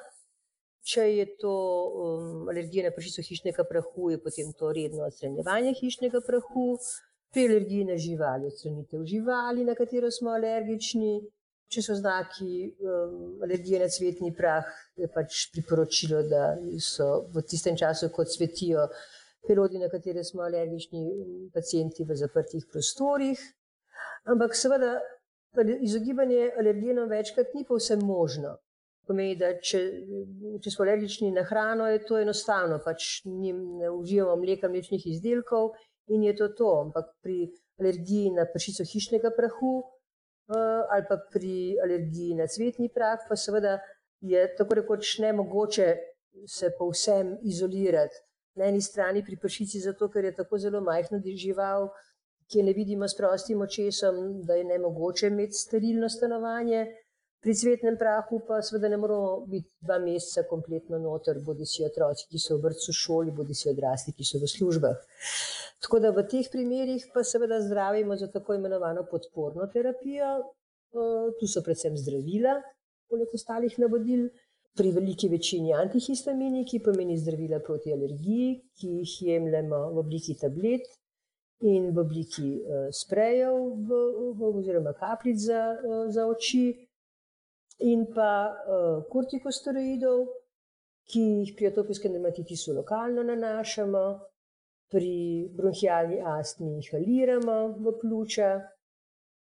Če 0.91 1.03
je 1.15 1.25
to 1.41 1.55
um, 2.03 2.47
alergija 2.53 2.85
na 2.87 2.93
pršico 2.95 3.25
hišnega 3.27 3.65
prahu, 3.67 4.13
je 4.13 4.21
potem 4.23 4.53
to 4.59 4.71
redno 4.71 5.03
odstranjevanje 5.09 5.73
hišnega 5.81 6.23
prahu. 6.27 6.69
Pri 7.33 7.43
alergiji 7.49 7.89
na 7.91 7.97
živali, 7.97 8.47
odstranitev 8.47 9.03
živali, 9.05 9.67
na 9.67 9.75
katero 9.75 10.07
smo 10.11 10.31
alergični. 10.37 11.11
Če 11.69 11.83
so 11.85 11.93
znaki 11.93 12.65
um, 12.81 13.41
alergije 13.45 13.79
na 13.83 13.87
cvetni 13.93 14.31
prah, 14.33 14.65
je 14.97 15.05
pač 15.13 15.43
priporočilo, 15.53 16.23
da 16.25 16.55
so 16.81 17.27
v 17.29 17.43
tistem 17.45 17.77
času, 17.77 18.09
ko 18.09 18.25
cvetijo 18.25 18.87
pelodi, 19.45 19.77
na 19.77 19.89
katere 19.89 20.23
smo 20.25 20.41
alergični, 20.47 21.03
pacijenti 21.53 22.07
v 22.09 22.17
zaprtih 22.17 22.65
prostorih. 22.71 23.43
Ampak 24.29 24.57
seveda 24.57 24.97
izogibanje 25.81 26.49
alergenom 26.59 27.09
večkrat 27.09 27.53
ni 27.53 27.63
povsem 27.67 28.01
možno. 28.05 28.57
Pomeni, 29.07 29.37
da 29.37 29.55
če, 29.57 29.79
če 30.61 30.73
smo 30.73 30.85
alergični 30.85 31.31
na 31.33 31.45
hrano, 31.45 31.87
je 31.89 32.01
to 32.05 32.19
enostavno, 32.21 32.77
pač 32.85 33.23
ne 33.25 33.89
uživamo 33.89 34.41
mleka, 34.41 34.69
mlečnih 34.69 35.07
izdelkov 35.13 35.71
in 36.13 36.25
je 36.27 36.35
to 36.37 36.49
to. 36.57 36.73
Ampak 36.85 37.13
pri 37.21 37.47
alergiji 37.81 38.35
na 38.35 38.45
pršico 38.49 38.85
hišnega 38.85 39.33
prahu 39.37 39.79
ali 40.89 41.05
pa 41.09 41.17
pri 41.33 41.77
alergiji 41.83 42.35
na 42.35 42.47
cvetni 42.47 42.89
prah, 42.93 43.19
pa 43.29 43.35
seveda 43.35 43.79
je 44.21 44.55
tako 44.57 44.81
rekoč 44.81 45.19
ne 45.19 45.33
mogoče 45.33 45.95
se 46.47 46.71
povsem 46.77 47.37
izolirati. 47.41 48.15
Na 48.55 48.65
eni 48.65 48.81
strani 48.81 49.23
pri 49.25 49.37
pršici, 49.37 49.79
zato 49.79 50.09
ker 50.09 50.25
je 50.25 50.35
tako 50.35 50.57
zelo 50.57 50.81
majhna 50.81 51.21
žival, 51.35 51.89
ki 52.49 52.59
je 52.59 52.63
ne 52.63 52.73
vidimo 52.73 53.07
s 53.07 53.15
prostim 53.17 53.61
očesom, 53.61 54.41
da 54.43 54.53
je 54.53 54.63
ne 54.63 54.79
mogoče 54.79 55.27
imeti 55.27 55.53
sterilno 55.53 56.09
stanovanje. 56.09 56.85
Pri 57.39 57.53
cvetnem 57.55 57.95
prahu 57.95 58.41
pa 58.47 58.57
seveda 58.59 58.89
ne 58.91 58.97
moramo 58.99 59.45
biti 59.47 59.69
dva 59.79 59.95
meseca 60.03 60.43
kompletno 60.49 60.97
noter, 60.99 61.39
bodi 61.39 61.63
si 61.65 61.85
otroci, 61.87 62.25
ki 62.27 62.39
so 62.39 62.57
v 62.57 62.65
vrtu 62.67 62.91
šoli, 62.91 63.31
bodi 63.31 63.55
si 63.55 63.69
odrasli, 63.71 64.11
ki 64.11 64.27
so 64.27 64.41
v 64.41 64.49
službah. 64.51 64.97
Tako 65.79 66.01
da 66.03 66.11
v 66.11 66.25
teh 66.27 66.49
primerjih 66.51 67.05
pa 67.13 67.23
seveda 67.23 67.61
zdravimo 67.63 68.17
za 68.19 68.27
tako 68.27 68.57
imenovano 68.59 69.05
podporno 69.07 69.69
terapijo. 69.71 70.33
Tu 71.39 71.47
so 71.47 71.63
predvsem 71.63 71.95
zdravila, 71.95 72.57
poleg 73.07 73.31
ostalih 73.37 73.79
navodil, 73.79 74.27
pri 74.75 74.91
veliki 74.91 75.29
večini 75.31 75.73
antihistamini, 75.73 76.65
ki 76.67 76.81
pomeni 76.83 77.17
zdravila 77.17 77.59
proti 77.63 77.93
alergiji, 77.93 78.51
ki 78.79 78.91
jih 78.99 79.15
jemljemo 79.29 79.79
v 79.95 80.03
obliki 80.03 80.35
tablet 80.39 80.85
in 81.63 81.89
v 81.95 82.03
obliki 82.03 82.51
sprejev 82.95 83.55
v, 83.87 84.03
v, 84.35 84.51
oziroma 84.59 84.93
kapljic 84.99 85.41
za, 85.47 85.63
za 86.11 86.27
oči 86.27 86.88
in 87.79 88.05
pa 88.13 88.31
uh, 88.51 89.03
kortikosteroidov, 89.11 90.25
ki 91.09 91.21
jih 91.21 91.53
pri 91.57 91.69
atopijskem 91.71 92.13
dermatitisu 92.13 92.75
lokalno 92.75 93.23
nanašamo, 93.23 94.03
pri 94.89 95.49
bronhijalni 95.55 96.19
astmi 96.25 96.75
inhaliramo 96.75 97.57
v 97.77 97.93
pljuča, 98.01 98.49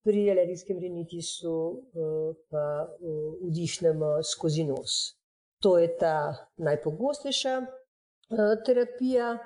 pri 0.05 0.31
alergijskem 0.31 0.79
rinitisu 0.79 1.53
uh, 1.53 2.35
pa 2.49 2.65
uh, 2.87 3.33
vdihnemo 3.41 4.23
skozi 4.23 4.65
nos. 4.65 5.17
To 5.61 5.77
je 5.77 5.91
ta 5.97 6.47
najpogostejša 6.57 7.57
uh, 7.61 8.53
terapija. 8.65 9.37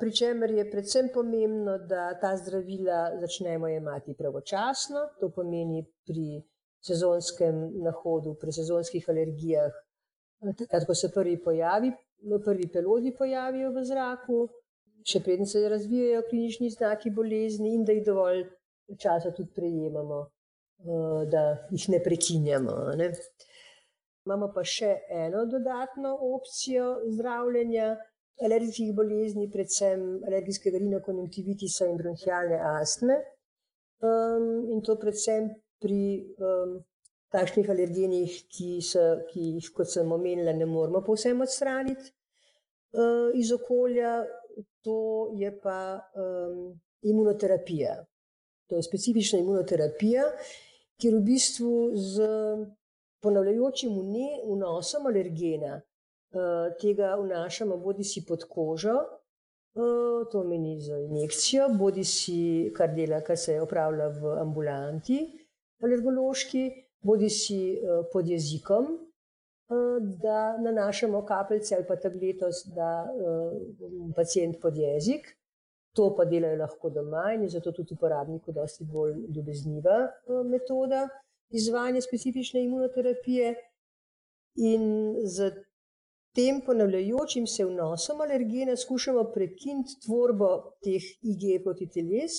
Pri 0.00 0.10
čemer 0.10 0.50
je 0.50 0.64
predvsem 0.70 1.12
pomembno, 1.14 1.76
da 1.78 2.08
ta 2.18 2.32
zdravila 2.36 3.20
začnemo 3.20 3.68
jemati 3.70 4.16
pravočasno, 4.18 5.04
to 5.20 5.28
pomeni 5.30 5.84
pri 6.06 6.42
sezonskem 6.84 7.58
nahodu, 7.82 8.34
pri 8.40 8.52
sezonskih 8.52 9.08
alergijah, 9.08 9.72
takrat, 10.58 10.86
ko 10.86 10.94
se 10.94 11.10
prvi, 11.14 11.36
pojavi, 11.42 11.92
prvi 12.44 12.68
pelodi 12.72 13.14
pojavijo 13.18 13.72
v 13.74 13.84
zraku. 13.84 14.48
še 15.08 15.22
preden 15.24 15.46
se 15.46 15.62
razvijajo 15.68 16.24
klinični 16.28 16.68
znaki 16.70 17.10
bolezni, 17.14 17.70
in 17.74 17.84
da 17.86 17.94
jih 17.96 18.02
dovolj 18.04 18.42
časa 19.00 19.30
tudi 19.32 19.54
prejemamo, 19.54 20.18
da 21.32 21.42
jih 21.70 21.86
ne 21.94 22.00
prekinjamo. 22.04 22.74
Ne. 22.98 23.06
Imamo 24.26 24.50
pa 24.52 24.64
še 24.66 24.90
eno 25.08 25.46
dodatno 25.48 26.12
opcijo 26.34 26.90
zdravljenja 27.14 27.94
alergijskih 28.44 28.92
bolezni, 28.94 29.48
predvsem 29.50 30.04
alergijskega 30.28 30.82
rinokonjunktivitisa 30.82 31.88
in 31.88 31.96
bronhialne 32.02 32.58
astme. 32.74 33.16
Um, 34.04 34.68
in 34.74 34.82
to 34.84 34.98
predvsem 35.00 35.48
pri 35.82 36.02
um, 36.38 36.78
takšnih 37.32 37.70
alergenih, 37.70 38.36
ki, 38.50 38.78
so, 38.84 39.04
ki 39.28 39.54
jih, 39.58 39.70
kot 39.76 39.90
sem 39.90 40.12
omenila, 40.12 40.54
ne 40.56 40.66
moramo 40.66 41.02
povsem 41.04 41.40
odstraniti 41.44 42.10
uh, 42.96 43.28
iz 43.34 43.52
okolja, 43.52 44.22
to 44.82 44.98
je 45.38 45.50
pa 45.62 45.98
um, 46.16 46.72
imunoterapija. 47.02 47.98
To 48.68 48.76
je 48.76 48.84
specifična 48.84 49.38
imunoterapija, 49.40 50.24
kjer 51.00 51.14
v 51.14 51.22
bistvu 51.24 51.74
z 51.94 52.26
ponavljajočim 53.22 53.94
vnosom 54.48 55.06
alergena 55.08 55.78
uh, 55.78 56.74
tega 56.80 57.14
vnašamo 57.20 57.78
bodi 57.80 58.04
si 58.04 58.24
pod 58.26 58.44
kožo, 58.48 58.98
to 60.32 60.44
meni 60.44 60.80
za 60.80 60.98
injekcijo, 60.98 61.68
bodi 61.78 62.04
si 62.04 62.72
kar 62.76 62.94
dela, 62.94 63.20
kar 63.20 63.36
se 63.36 63.60
opravlja 63.60 64.08
v 64.08 64.32
ambulanti, 64.40 65.18
alergološki, 65.82 66.64
bodi 67.02 67.30
si 67.30 67.78
pod 68.12 68.28
jezikom, 68.28 68.86
da 70.00 70.56
nanašamo 70.58 71.24
kapljice 71.26 71.74
ali 71.76 71.84
pa 71.88 71.96
tabletos, 71.96 72.64
da 72.74 73.06
pacijent 74.16 74.60
pod 74.62 74.76
jezik. 74.76 75.34
To 75.96 76.12
pa 76.16 76.24
delajo 76.24 76.58
lahko 76.60 76.90
doma 76.90 77.32
in 77.34 77.42
je 77.42 77.48
zato 77.56 77.72
tudi 77.72 77.94
uporabniku 77.94 78.52
dosti 78.52 78.84
bolj 78.84 79.14
ljubezniva 79.34 79.96
metoda 80.44 81.08
izvajanja 81.50 82.00
specifične 82.00 82.62
imunoterapije. 82.64 83.54
In 84.54 85.14
z 85.24 85.50
tem 86.34 86.60
ponavljajočim 86.66 87.46
se 87.46 87.64
vnosom 87.64 88.20
alergena 88.20 88.76
skušamo 88.76 89.24
prekiniti 89.34 89.98
tvorbo 90.04 90.48
teh 90.84 91.02
IG 91.22 91.62
proti 91.64 91.88
teles 91.90 92.32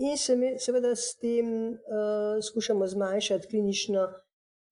in 0.00 0.16
se 0.16 0.36
me, 0.36 0.54
seveda 0.58 0.94
s 0.96 1.16
tem 1.20 1.48
uh, 1.68 2.40
skušamo 2.48 2.86
zmanjšati 2.86 3.48
klinično 3.48 4.06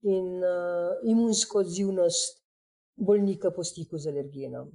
in 0.02 0.28
uh, 0.44 0.96
imunsko 1.04 1.58
odzivnost 1.58 2.44
bolnika 2.96 3.50
po 3.50 3.64
stiku 3.64 3.98
z 3.98 4.08
alergenom. 4.08 4.70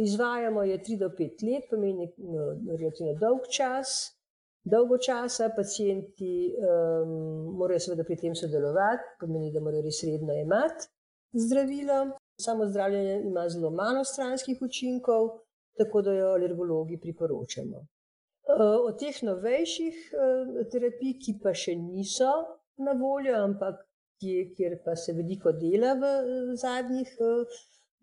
Izvajamo 0.00 0.62
je 0.62 0.78
3 0.78 0.98
do 0.98 1.08
5 1.08 1.44
let, 1.46 1.68
pomeni 1.70 2.08
no, 2.16 2.46
relativno 2.78 3.14
dolg 3.20 3.46
čas. 3.50 4.18
Dolgo 4.64 4.98
časa 4.98 5.50
pacijenti 5.56 6.54
um, 6.54 7.14
morajo 7.58 7.80
seveda 7.82 8.04
pri 8.06 8.16
tem 8.16 8.34
sodelovati, 8.34 9.16
pomeni, 9.20 9.50
da 9.52 9.60
morajo 9.60 9.82
res 9.82 10.02
redno 10.06 10.36
imati 10.38 10.86
zdravilo. 11.32 11.98
Samo 12.40 12.66
zdravljenje 12.66 13.22
ima 13.26 13.48
zelo 13.48 13.70
malo 13.70 14.04
stranskih 14.04 14.62
učinkov, 14.62 15.28
tako 15.78 16.02
da 16.02 16.12
jo 16.12 16.28
alergologi 16.36 17.00
priporočamo. 17.00 17.86
Eh, 18.48 18.78
od 18.88 18.98
teh 18.98 19.22
novejših 19.22 19.98
eh, 20.12 20.64
terapij, 20.70 21.14
ki 21.22 21.32
pa 21.42 21.52
še 21.54 21.76
niso 21.78 22.30
na 22.82 22.94
voljo, 22.98 23.36
ampak 23.38 23.76
kjer 24.18 24.74
pa 24.84 24.96
se 24.98 25.14
veliko 25.14 25.52
dela 25.54 25.92
v 26.00 26.10
zadnjih 26.58 27.12
eh, 27.22 27.60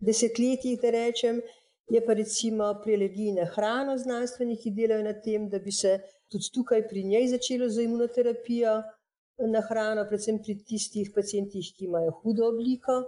desetletjih, 0.08 0.78
da 0.80 0.92
rečem, 0.96 1.42
je 1.92 2.00
pa 2.06 2.16
recimo 2.16 2.70
pri 2.80 2.96
alergiji 2.96 3.36
na 3.36 3.44
hrano 3.52 3.98
znanstveniki 4.00 4.72
delajo 4.78 5.04
na 5.04 5.12
tem, 5.26 5.48
da 5.52 5.60
bi 5.60 5.74
se 5.76 5.98
tudi 6.32 6.48
tukaj 6.54 6.86
pri 6.88 7.04
njej 7.12 7.28
začelo 7.34 7.68
z 7.68 7.84
imunoterapijo 7.84 8.74
na 9.52 9.60
hrano, 9.68 10.06
predvsem 10.08 10.40
pri 10.40 10.56
tistih 10.64 11.12
pacijentih, 11.14 11.68
ki 11.76 11.84
imajo 11.90 12.16
hudo 12.22 12.48
obliko 12.48 13.02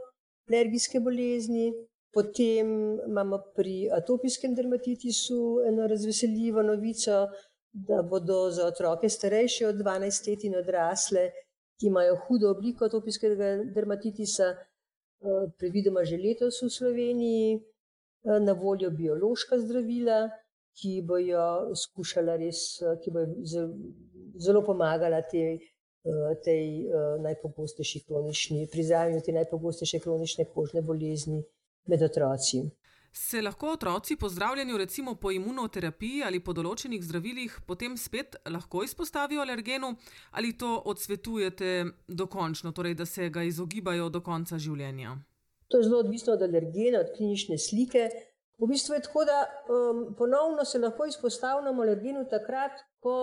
alergijske 0.50 1.00
bolezni. 1.00 1.70
Potem 2.12 2.68
imamo 3.08 3.38
pri 3.56 3.88
atopijskem 3.92 4.54
dermatitisu 4.54 5.38
eno 5.68 5.86
razveseljivo 5.86 6.62
novico, 6.62 7.26
da 7.72 8.02
bodo 8.02 8.50
za 8.50 8.66
otroke 8.66 9.08
starejše 9.08 9.66
od 9.66 9.76
12 9.80 10.28
let 10.28 10.44
in 10.44 10.56
odrasle, 10.56 11.30
ki 11.80 11.86
imajo 11.86 12.18
hudo 12.26 12.50
obliko 12.50 12.84
atopijskega 12.84 13.48
dermatitisa, 13.74 14.50
eh, 14.52 15.48
predvidoma 15.58 16.04
že 16.04 16.20
letos 16.20 16.60
v 16.62 16.68
Sloveniji, 16.70 17.56
eh, 17.56 18.40
na 18.40 18.52
voljo 18.52 18.90
biološka 18.90 19.58
zdravila, 19.58 20.28
ki 20.76 21.02
bojo 21.08 21.74
skušala 21.84 22.36
res, 22.36 22.82
eh, 22.82 22.96
ki 23.04 23.10
bojo 23.10 23.26
zelo 24.36 24.64
pomagala 24.66 25.22
Eh, 26.02 26.34
tej 26.42 26.90
najpogostejši 27.22 28.00
kronični, 28.06 28.66
pri 28.72 28.82
zdravljenju 28.82 29.20
te 29.22 29.32
najpogostejše 29.32 30.00
kronične 30.02 30.44
kožne 30.54 30.80
bolezni 30.82 31.44
med 31.86 32.02
otroci. 32.02 32.62
Se 33.12 33.42
lahko 33.42 33.72
otroci 33.72 34.16
po 34.16 34.28
zdravljenju, 34.28 34.76
recimo 34.78 35.14
po 35.14 35.30
imunoterapiji 35.30 36.22
ali 36.24 36.40
po 36.40 36.54
določenih 36.56 37.02
zdravilih, 37.04 37.58
potem 37.68 37.96
spet 38.00 38.38
lahko 38.48 38.84
izpostavijo 38.86 39.42
alergenu 39.42 39.90
ali 40.32 40.54
to 40.58 40.70
odsvetujete 40.86 41.84
dokončno, 42.08 42.72
torej 42.72 42.94
da 42.94 43.06
se 43.06 43.28
ga 43.28 43.44
izogibajo 43.44 44.08
do 44.08 44.22
konca 44.24 44.58
življenja? 44.58 45.18
To 45.68 45.78
je 45.78 45.88
zelo 45.88 46.00
odvisno 46.00 46.32
od 46.38 46.42
alergena, 46.42 47.02
od 47.04 47.12
klinične 47.16 47.58
slike. 47.58 48.08
V 48.60 48.68
bistvu 48.68 48.96
je 48.96 49.04
tako, 49.04 49.24
da 49.28 49.38
um, 49.44 50.02
ponovno 50.16 50.64
se 50.64 50.78
lahko 50.78 51.04
izpostavljamo 51.08 51.82
alergenu 51.82 52.24
takrat, 52.30 52.80
ko 53.00 53.16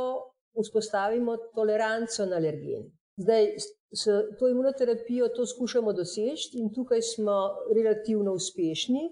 vzpostavimo 0.54 1.38
toleranco 1.56 2.26
na 2.26 2.38
alergen. 2.38 2.90
Zdaj, 3.18 3.54
s 3.92 4.06
to 4.40 4.48
imunoterapijo 4.50 5.28
to 5.36 5.46
skušamo 5.46 5.94
doseči 5.94 6.58
in 6.62 6.74
tukaj 6.74 7.02
smo 7.02 7.38
relativno 7.76 8.34
uspešni, 8.34 9.10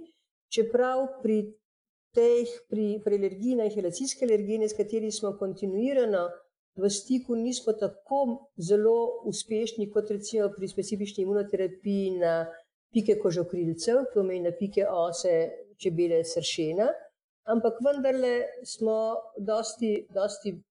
čeprav 0.53 1.07
pri 1.21 1.37
teh, 2.15 2.47
pri, 2.69 3.01
pri 3.05 3.15
alergiji 3.15 3.55
na 3.55 3.65
inhalacijske 3.65 4.25
alergene, 4.25 4.69
s 4.69 4.77
katerimi 4.77 5.11
smo 5.11 5.33
kontinuirano 5.37 6.27
v 6.77 6.89
stiku, 6.89 7.35
nismo 7.35 7.73
tako 7.73 8.21
zelo 8.57 9.23
uspešni 9.25 9.89
kot 9.91 10.11
recimo 10.11 10.49
pri 10.57 10.67
specifični 10.67 11.23
imunoterapiji 11.23 12.11
na 12.21 12.45
pike 12.93 13.17
kožokrilcev, 13.19 14.05
to 14.13 14.21
pomeni 14.21 14.49
na 14.49 14.53
pike 14.59 14.85
ose 14.89 15.33
čebele 15.77 16.23
sršena 16.23 16.87
ampak 17.47 17.79
vendarle 17.81 18.43
smo 18.63 19.15
dosti, 19.37 20.07
dosti 20.13 20.63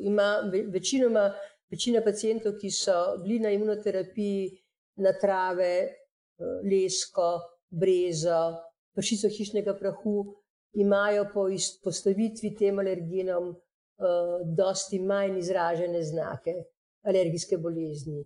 ima 0.00 0.50
večinoma, 0.72 1.32
večina 1.70 2.02
pacijentov, 2.04 2.58
ki 2.60 2.70
so 2.70 3.16
bili 3.22 3.38
na 3.40 3.50
imunoterapiji 3.50 4.50
na 4.96 5.12
trave, 5.20 5.88
lesko, 6.70 7.30
brezo, 7.70 8.40
pršico 8.94 9.28
hišnega 9.28 9.74
prahu, 9.78 10.24
imajo 10.74 11.26
po 11.34 11.48
postavitvi 11.84 12.54
tem 12.58 12.78
alergenom 12.78 13.54
dosti 14.56 14.98
manj 14.98 15.38
izražene 15.38 16.02
znake 16.02 16.54
alergijske 17.02 17.58
bolezni. 17.58 18.24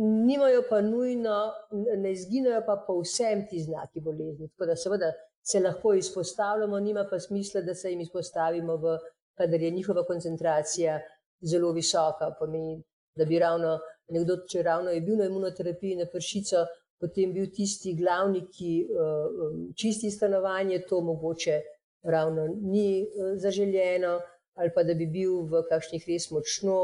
Nimajo 0.00 0.62
pa 0.68 0.80
nujno, 0.80 1.52
ne 1.98 2.12
izginejo 2.12 2.62
pa 2.66 2.76
povsem 2.86 3.46
ti 3.50 3.60
znaki 3.62 4.00
bolezni. 4.00 4.48
Tako 4.48 4.66
da 4.66 4.76
seveda 4.76 5.12
se 5.42 5.60
lahko 5.60 5.94
izpostavljamo, 5.94 6.80
nima 6.80 7.06
pa 7.10 7.18
smisla, 7.18 7.60
da 7.60 7.74
se 7.74 7.90
jim 7.90 8.00
izpostavimo, 8.00 8.76
v, 8.76 8.98
kadar 9.34 9.62
je 9.62 9.70
njihova 9.70 10.04
koncentracija 10.06 11.00
zelo 11.42 11.72
visoka. 11.72 12.30
Pomeni, 12.38 12.80
da 13.16 13.24
bi 13.24 13.38
ravno 13.38 13.78
nekdo, 14.14 14.40
če 14.48 14.62
ravno 14.62 14.90
je 14.90 15.00
bil 15.04 15.18
na 15.18 15.26
imunoterapiji 15.30 15.98
na 15.98 16.06
pršico, 16.10 16.64
potem 17.00 17.32
bil 17.32 17.48
tisti 17.54 17.94
glavni, 17.96 18.44
ki 18.52 18.72
uh, 18.84 19.52
čisti 19.76 20.10
stanovanje, 20.10 20.82
to 20.88 21.00
mogoče 21.00 21.60
ravno 22.02 22.46
ni 22.60 23.02
uh, 23.02 23.36
zaželjeno, 23.40 24.18
ali 24.60 24.74
pa 24.74 24.84
da 24.84 24.94
bi 24.94 25.06
bil 25.06 25.46
v 25.48 25.64
kakšnih 25.68 26.08
res 26.08 26.30
močno. 26.34 26.80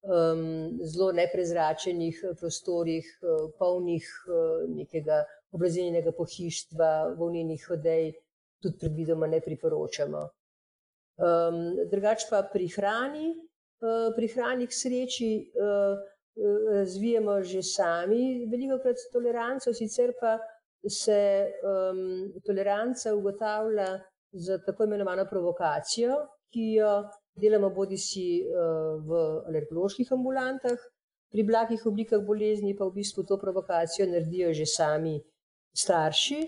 Um, 0.00 0.78
zelo 0.88 1.10
neprezračenih 1.12 2.22
prostorih, 2.40 3.04
uh, 3.20 3.50
polnih 3.58 4.06
uh, 4.24 4.62
nekega 4.72 5.18
oblazinjenega 5.52 6.14
pohištva, 6.16 7.16
volnenih 7.18 7.66
hodej, 7.68 8.14
tudi 8.64 8.78
predvidoma 8.80 9.28
ne 9.28 9.42
priporočamo. 9.44 10.22
Um, 11.20 11.60
drugač 11.92 12.24
pa 12.30 12.40
pri 12.48 12.70
hrani, 12.72 13.34
pri 14.16 14.26
hrani 14.34 14.66
k 14.68 14.76
sreči 14.76 15.30
uh, 15.56 15.96
razvijamo 16.72 17.42
že 17.42 17.62
sami 17.62 18.46
veliko 18.50 18.78
krat 18.82 18.96
toleranco, 19.12 19.72
sicer 19.72 20.12
pa 20.20 20.38
se 20.88 21.50
um, 21.62 22.32
toleranca 22.44 23.14
ugotavlja 23.14 24.00
z 24.32 24.58
tako 24.66 24.84
imenovano 24.84 25.26
provokacijo, 25.30 26.16
ki 26.52 26.72
jo 26.78 26.92
delamo 27.34 27.70
bodi 27.70 27.98
si 27.98 28.40
uh, 28.42 28.96
v 29.04 29.20
alergoloških 29.48 30.12
ambulantah, 30.12 30.78
pri 31.30 31.44
blagih 31.46 31.84
oblikah 31.86 32.22
bolezni 32.26 32.74
pa 32.76 32.88
v 32.88 33.00
bistvu 33.00 33.24
to 33.24 33.38
provokacijo 33.38 34.06
naredijo 34.06 34.54
že 34.54 34.66
sami 34.66 35.20
starši. 35.76 36.40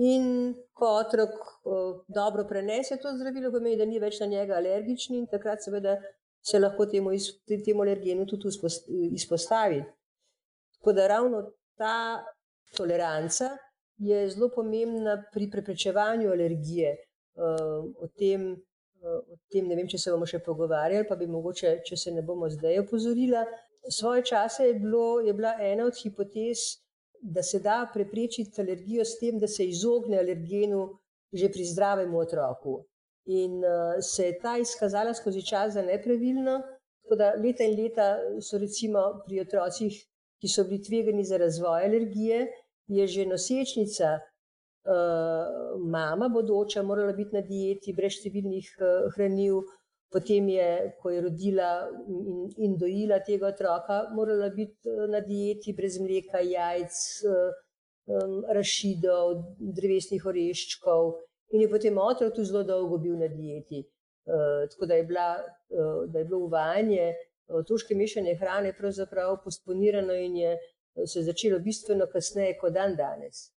In 0.00 0.54
ko 0.72 0.96
otrok 1.02 1.34
uh, 1.36 2.00
dobro 2.08 2.46
prenese 2.48 2.96
to 2.96 3.12
zdravilo, 3.16 3.50
pomeni, 3.52 3.76
da 3.76 3.84
ni 3.84 4.00
več 4.00 4.20
na 4.20 4.26
njega 4.26 4.56
alergični, 4.56 5.18
in 5.18 5.26
takrat 5.28 5.60
seveda 5.60 5.98
se 6.42 6.58
lahko 6.58 6.86
temu, 6.86 7.10
temu 7.64 7.82
alergenu 7.82 8.26
tudi 8.26 8.48
izpostavi. 9.12 9.82
Tako 10.78 10.92
da 10.92 11.06
ravno 11.06 11.42
ta 11.76 12.24
toleranca 12.76 13.50
je 13.98 14.28
zelo 14.30 14.48
pomembna 14.54 15.22
pri 15.32 15.50
preprečevanju 15.50 16.30
alergije. 16.30 16.96
Uh, 17.34 17.84
o, 18.02 18.08
tem, 18.18 18.52
uh, 18.52 19.18
o 19.32 19.36
tem 19.52 19.68
ne 19.68 19.76
vem, 19.76 19.88
če 19.88 19.98
se 19.98 20.12
bomo 20.12 20.26
še 20.28 20.40
pogovarjali, 20.44 21.06
pa 21.08 21.16
bi 21.16 21.28
mogoče, 21.30 21.80
če 21.86 21.96
se 21.96 22.12
ne 22.12 22.24
bomo 22.26 22.48
zdaj 22.50 22.80
opozorila. 22.82 23.44
Svoje 23.88 24.24
čase 24.32 24.66
je, 24.66 24.74
bilo, 24.80 25.20
je 25.24 25.34
bila 25.36 25.54
ena 25.60 25.86
od 25.88 25.96
hipotez, 25.96 26.64
da 27.20 27.42
se 27.42 27.60
da 27.60 27.82
preprečiti 27.92 28.60
alergijo 28.60 29.04
s 29.04 29.18
tem, 29.20 29.38
da 29.40 29.48
se 29.48 29.68
izogne 29.68 30.18
alergenu 30.20 30.88
že 31.32 31.46
pri 31.46 31.64
zdravem 31.64 32.14
otroku. 32.18 32.80
In 33.30 33.62
uh, 33.62 34.00
se 34.02 34.26
je 34.26 34.38
ta 34.42 34.56
izkazala 34.58 35.14
skozi 35.14 35.42
čas 35.46 35.74
za 35.74 35.82
nepravilno. 35.82 36.58
Tako 37.02 37.16
da 37.16 37.32
leta 37.42 37.64
in 37.64 37.76
leta 37.78 38.08
so 38.42 38.58
recimo 38.58 39.02
pri 39.26 39.40
otrocih, 39.44 39.94
ki 40.40 40.48
so 40.48 40.64
bili 40.64 40.82
tvegani 40.82 41.24
za 41.24 41.38
razvoj 41.38 41.84
alergije, 41.86 42.46
je 42.90 43.06
že 43.06 43.26
nosečnica, 43.26 44.18
uh, 44.18 45.80
mama 45.90 46.28
bodoča, 46.28 46.82
morala 46.82 47.12
biti 47.12 47.36
na 47.36 47.42
dieti, 47.46 47.94
brez 47.94 48.18
številnih 48.18 48.72
uh, 48.80 49.12
hranil. 49.14 49.62
Potem 50.10 50.48
je, 50.50 50.70
ko 50.98 51.12
je 51.14 51.20
rodila 51.22 51.70
in, 52.10 52.46
in 52.66 52.72
dojila 52.78 53.20
tega 53.22 53.52
otroka, 53.52 54.00
morala 54.16 54.48
biti 54.50 54.90
na 55.06 55.20
dieti, 55.22 55.70
brez 55.70 56.00
mleka, 56.02 56.40
jajc, 56.42 56.96
um, 57.30 58.40
rašidov, 58.50 59.36
drevesnih 59.78 60.26
oreščkov. 60.26 61.12
In 61.50 61.60
je 61.60 61.68
potem 61.68 61.98
otrok 61.98 62.34
tu 62.34 62.44
zelo 62.44 62.62
dolgo 62.62 62.98
bil 62.98 63.16
na 63.18 63.28
dieti. 63.28 63.82
Uh, 64.30 64.68
tako 64.70 64.86
da 64.86 64.94
je, 64.94 65.04
bila, 65.04 65.28
uh, 65.68 66.04
da 66.10 66.18
je 66.18 66.24
bilo 66.24 66.44
uvajanje 66.46 67.14
otroške 67.48 67.94
mešane 67.94 68.36
hrane 68.38 68.72
pravzaprav 68.78 69.40
posponirano 69.44 70.14
in 70.14 70.36
je 70.36 70.58
se 71.06 71.22
začelo 71.22 71.58
bistveno 71.58 72.06
kasneje 72.12 72.58
kot 72.58 72.72
dan 72.72 72.96
danes. 72.96 73.50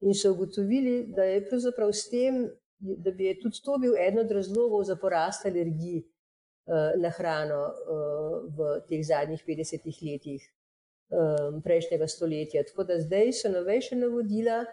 In 0.00 0.14
so 0.14 0.32
ugotovili, 0.32 1.06
da 1.16 1.24
je 1.24 1.44
pravzaprav 1.48 1.92
s 1.92 2.08
tem, 2.10 2.50
da 2.78 3.10
bi 3.10 3.32
tudi 3.42 3.62
to 3.64 3.78
bil 3.78 3.96
eden 3.96 4.18
od 4.24 4.30
razlogov 4.30 4.84
za 4.84 4.96
porast 4.96 5.46
alergij 5.46 6.02
uh, 6.02 7.00
na 7.02 7.10
hrano 7.10 7.62
uh, 7.64 8.36
v 8.56 8.80
teh 8.88 9.04
zadnjih 9.04 9.42
50 9.48 9.88
letih 10.10 10.42
um, 11.08 11.62
prejšnjega 11.62 12.08
stoletja. 12.08 12.64
Tako 12.68 12.84
da 12.84 13.00
zdaj 13.00 13.32
so 13.32 13.48
novejša 13.48 13.96
navodila 13.96 14.64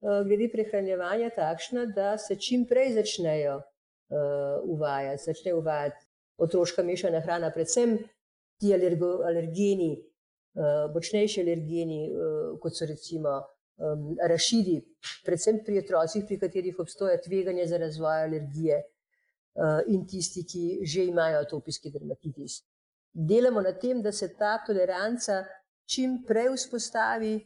glede 0.00 0.48
prehranjevanja 0.52 1.30
takšna, 1.34 1.86
da 1.94 2.18
se 2.18 2.36
čim 2.36 2.66
prej 2.70 2.92
začnejo 2.94 3.56
uh, 3.56 4.62
uvajati, 4.64 5.22
začnejo 5.26 5.58
uvajati 5.58 6.06
otroška 6.38 6.82
mešana 6.82 7.20
hrana, 7.20 7.50
predvsem 7.54 7.98
ti 8.60 8.74
alergo, 8.74 9.18
alergeni, 9.26 9.90
uh, 10.54 10.86
močnejši 10.94 11.42
alergeni, 11.42 12.02
uh, 12.12 12.54
kot 12.62 12.78
so 12.78 12.86
recimo 12.86 13.34
um, 13.78 14.14
rašidi, 14.30 14.78
predvsem 15.26 15.62
pri 15.66 15.82
otrocih, 15.82 16.24
pri 16.26 16.38
katerih 16.46 16.78
obstoja 16.78 17.18
tveganje 17.24 17.66
za 17.66 17.82
razvoj 17.82 18.24
alergije 18.28 18.78
uh, 18.78 19.82
in 19.86 20.06
tisti, 20.06 20.46
ki 20.46 20.64
že 20.86 21.08
imajo 21.10 21.42
atopijski 21.42 21.90
dermatitis. 21.90 22.62
Delamo 23.12 23.60
na 23.60 23.74
tem, 23.74 24.02
da 24.02 24.12
se 24.12 24.30
ta 24.38 24.58
toleranca 24.66 25.42
čim 25.90 26.22
prej 26.26 26.52
vzpostavi 26.54 27.38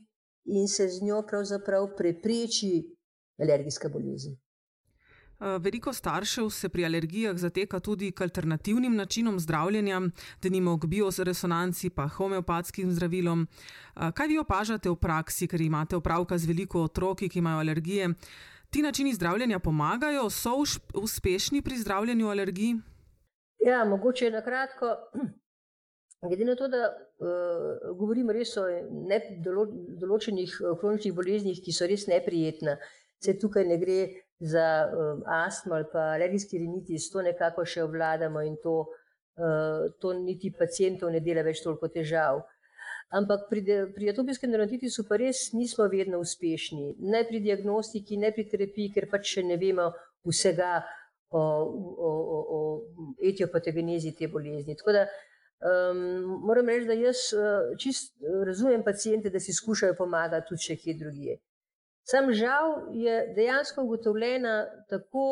in 0.44 0.68
se 0.68 0.88
z 0.88 1.02
njo 1.02 1.22
pravzaprav 1.28 1.88
prepreči 1.96 2.96
alergijska 3.38 3.88
bolezen. 3.88 4.36
Veliko 5.42 5.92
staršev 5.92 6.50
se 6.50 6.68
pri 6.68 6.84
alergijah 6.84 7.36
zateka 7.36 7.80
tudi 7.80 8.12
k 8.12 8.20
alternativnim 8.20 8.96
načinom 8.96 9.40
zdravljenja, 9.40 10.00
da 10.42 10.48
nimo 10.48 10.78
k 10.78 10.86
bioresonanci, 10.86 11.90
pa 11.90 12.06
homeopatskim 12.08 12.92
zdravilom. 12.92 13.46
Kaj 14.14 14.28
vi 14.28 14.38
opažate 14.38 14.90
v 14.90 14.96
praksi, 14.96 15.48
ker 15.48 15.60
imate 15.60 15.96
opravka 15.96 16.38
z 16.38 16.46
veliko 16.46 16.82
otroki, 16.82 17.28
ki 17.28 17.38
imajo 17.38 17.58
alergije? 17.58 18.14
Ti 18.70 18.82
načini 18.82 19.14
zdravljenja 19.14 19.58
pomagajo, 19.58 20.30
so 20.30 20.62
uspešni 20.94 21.62
pri 21.62 21.76
zdravljenju 21.76 22.28
alergij? 22.28 22.74
Ja, 23.66 23.84
mogoče 23.84 24.30
na 24.30 24.42
kratko. 24.42 24.96
Glede 26.28 26.44
na 26.44 26.54
to, 26.56 26.68
da 26.68 26.86
uh, 27.22 27.94
govorimo 27.98 28.34
res 28.34 28.56
o 28.58 28.66
dolo, 29.44 29.66
določenih 30.02 30.58
kroničnih 30.80 31.14
boleznih, 31.14 31.62
ki 31.62 31.74
so 31.74 31.88
res 31.88 32.08
neprijetne, 32.10 32.76
se 33.22 33.36
tukaj 33.38 33.64
ne 33.68 33.78
gre 33.78 34.00
za 34.42 34.66
um, 34.90 35.22
astmo 35.26 35.78
ali 35.78 35.86
pa 35.92 36.12
alergijski 36.16 36.58
rinitis, 36.58 37.10
to 37.12 37.22
nekako 37.22 37.64
še 37.64 37.84
obvladamo 37.86 38.42
in 38.42 38.56
to, 38.62 38.80
uh, 39.38 39.86
to 40.02 40.14
niti 40.18 40.50
pacijentov 40.58 41.12
ne 41.14 41.22
dela 41.22 41.46
več 41.46 41.62
toliko 41.62 41.88
težav. 41.88 42.42
Ampak 43.12 43.44
pri, 43.50 43.62
pri 43.92 44.08
atopijskem 44.08 44.50
neurotitisu 44.50 45.04
pa 45.08 45.18
res 45.20 45.50
nismo 45.52 45.84
vedno 45.92 46.18
uspešni, 46.24 46.96
ne 47.12 47.20
pri 47.28 47.42
diagnostiki, 47.44 48.16
ne 48.16 48.32
pri 48.32 48.46
terapiji, 48.48 48.92
ker 48.94 49.06
pač 49.12 49.34
še 49.36 49.44
ne 49.44 49.58
vemo 49.60 49.90
vsega 50.26 50.78
o, 51.30 51.42
o, 51.42 52.10
o, 52.36 52.38
o 52.56 52.60
etiopatogenezi 53.20 54.14
te 54.16 54.30
bolezni. 54.32 54.78
Tako 54.80 54.96
da 54.96 55.04
um, 55.62 56.40
moram 56.46 56.68
reči, 56.68 56.86
da 56.86 56.92
jaz 56.92 57.16
uh, 57.32 57.72
čist 57.78 58.12
razumem 58.46 58.82
pacijente, 58.84 59.30
da 59.30 59.40
si 59.40 59.52
skušajo 59.52 59.94
pomagati 59.98 60.48
tudi 60.48 60.62
še 60.62 60.76
kje 60.76 60.94
drugje. 60.98 61.38
Sam 62.04 62.32
žal 62.34 62.88
je 62.98 63.34
dejansko 63.36 63.82
ugotovljena 63.82 64.66
tako, 64.90 65.26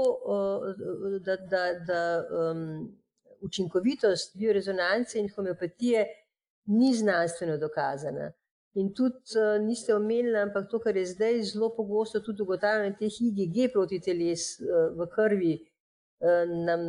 da, 1.27 1.37
da, 1.37 1.63
da 1.87 2.03
um, 2.23 3.01
učinkovitost 3.43 4.37
biorezonance 4.39 5.19
in 5.19 5.29
homeopatije 5.35 6.05
ni 6.67 6.95
znanstveno 6.95 7.57
dokazana. 7.59 8.31
In 8.75 8.93
tudi 8.95 9.35
uh, 9.35 9.59
niste 9.67 9.95
omenili, 9.95 10.39
ampak 10.39 10.71
to, 10.71 10.79
kar 10.79 10.97
je 10.97 11.07
zdaj 11.07 11.43
zelo 11.43 11.73
pogosto 11.77 12.21
tudi 12.21 12.43
ugotavljanje 12.43 12.97
teh 13.01 13.17
IgG 13.21 13.73
proti 13.73 13.99
teles 14.01 14.45
uh, 14.61 14.93
v 14.95 15.09
krvi, 15.11 15.55
uh, 15.59 15.70
nam 16.67 16.81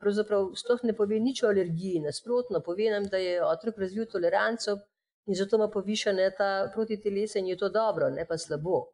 pravzaprav 0.00 0.52
sploh 0.56 0.80
ne 0.88 0.94
pove 0.96 1.18
nič 1.20 1.42
o 1.42 1.48
alergiji. 1.48 2.00
Nasprotno, 2.00 2.62
pove 2.64 2.88
nam, 2.90 3.04
da 3.12 3.20
je 3.20 3.44
otrok 3.44 3.78
razvil 3.78 4.06
toleranco 4.06 4.78
in 5.26 5.36
zato 5.38 5.56
ima 5.56 5.68
povišene 5.70 6.30
ta 6.38 6.70
proti 6.74 7.00
telesa 7.00 7.38
in 7.38 7.52
je 7.52 7.56
to 7.56 7.68
dobro, 7.68 8.10
ne 8.10 8.24
pa 8.26 8.38
slabo. 8.38 8.86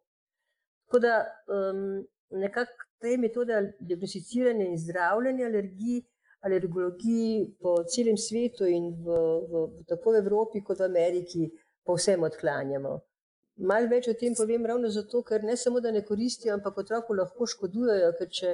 Tako 0.85 0.99
da 0.99 1.15
um, 1.47 2.05
nekako 2.29 2.85
te 2.99 3.17
metode 3.17 3.73
diagnosticiranja 3.79 4.65
in 4.65 4.77
zdravljenja 4.77 5.45
alergij, 5.45 6.01
alergologiji 6.41 7.55
po 7.59 7.83
celem 7.83 8.17
svetu 8.17 8.67
in 8.67 8.91
v, 9.05 9.17
v, 9.51 9.63
v 9.79 9.85
tako 9.87 10.11
v 10.11 10.21
Evropi 10.23 10.63
kot 10.63 10.79
v 10.79 10.87
Ameriki 10.87 11.49
povsem 11.85 12.23
odklanjamo. 12.23 12.99
Mal 13.69 13.89
več 13.91 14.07
o 14.07 14.15
tem 14.15 14.35
povem 14.35 14.65
ravno 14.65 14.89
zato, 14.89 15.23
ker 15.23 15.43
ne 15.43 15.57
samo, 15.59 15.81
da 15.83 15.91
ne 15.91 16.05
koristijo, 16.07 16.53
ampak 16.55 16.77
otroku 16.83 17.15
lahko 17.17 17.47
škodujejo, 17.47 18.13
ker 18.19 18.29
če 18.39 18.53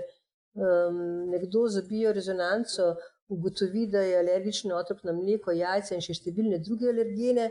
um, 0.56 1.30
nekdo 1.32 1.68
zabijo 1.68 2.14
rezonanco, 2.14 2.96
ugotovi, 3.28 3.88
da 3.92 4.02
je 4.02 4.20
alergičen 4.20 4.72
otrok 4.72 5.04
na 5.04 5.14
mleko, 5.14 5.52
jajce 5.52 5.96
in 5.98 6.04
še 6.06 6.18
številne 6.20 6.60
druge 6.64 6.90
alergene 6.92 7.50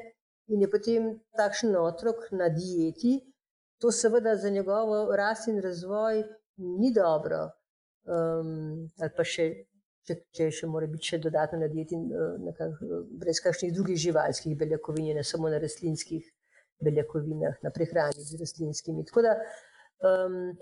in 0.53 0.63
je 0.63 0.71
potem 0.71 1.09
takšen 1.39 1.75
otrok 1.81 2.29
na 2.37 2.51
dieti, 2.53 3.19
to 3.83 3.91
seveda 3.93 4.37
za 4.37 4.51
njegovo 4.51 5.17
rast 5.17 5.49
in 5.49 5.61
razvoj 5.63 6.23
ni 6.81 6.93
dobro. 6.95 7.49
Um, 8.05 8.91
ali 9.01 9.13
pa 9.17 9.25
še, 9.25 9.49
če, 10.07 10.19
če 10.37 10.51
še 10.61 10.69
mora 10.71 10.87
biti 10.91 11.15
še 11.15 11.19
dodatno 11.25 11.59
na 11.63 11.69
dieti, 11.73 11.99
nekak, 12.45 12.79
brez 13.21 13.41
kakšnih 13.45 13.73
drugih 13.75 13.99
živalskih 14.07 14.57
beljakovin, 14.61 15.15
ne 15.17 15.25
samo 15.25 15.51
na 15.53 15.59
rastlinskih 15.63 16.29
beljakovinah, 16.85 17.59
na 17.65 17.73
prehrani 17.75 18.23
z 18.23 18.39
rastlinskimi. 18.41 19.07
Tako 19.09 19.25
da 19.27 19.35
um, 20.05 20.53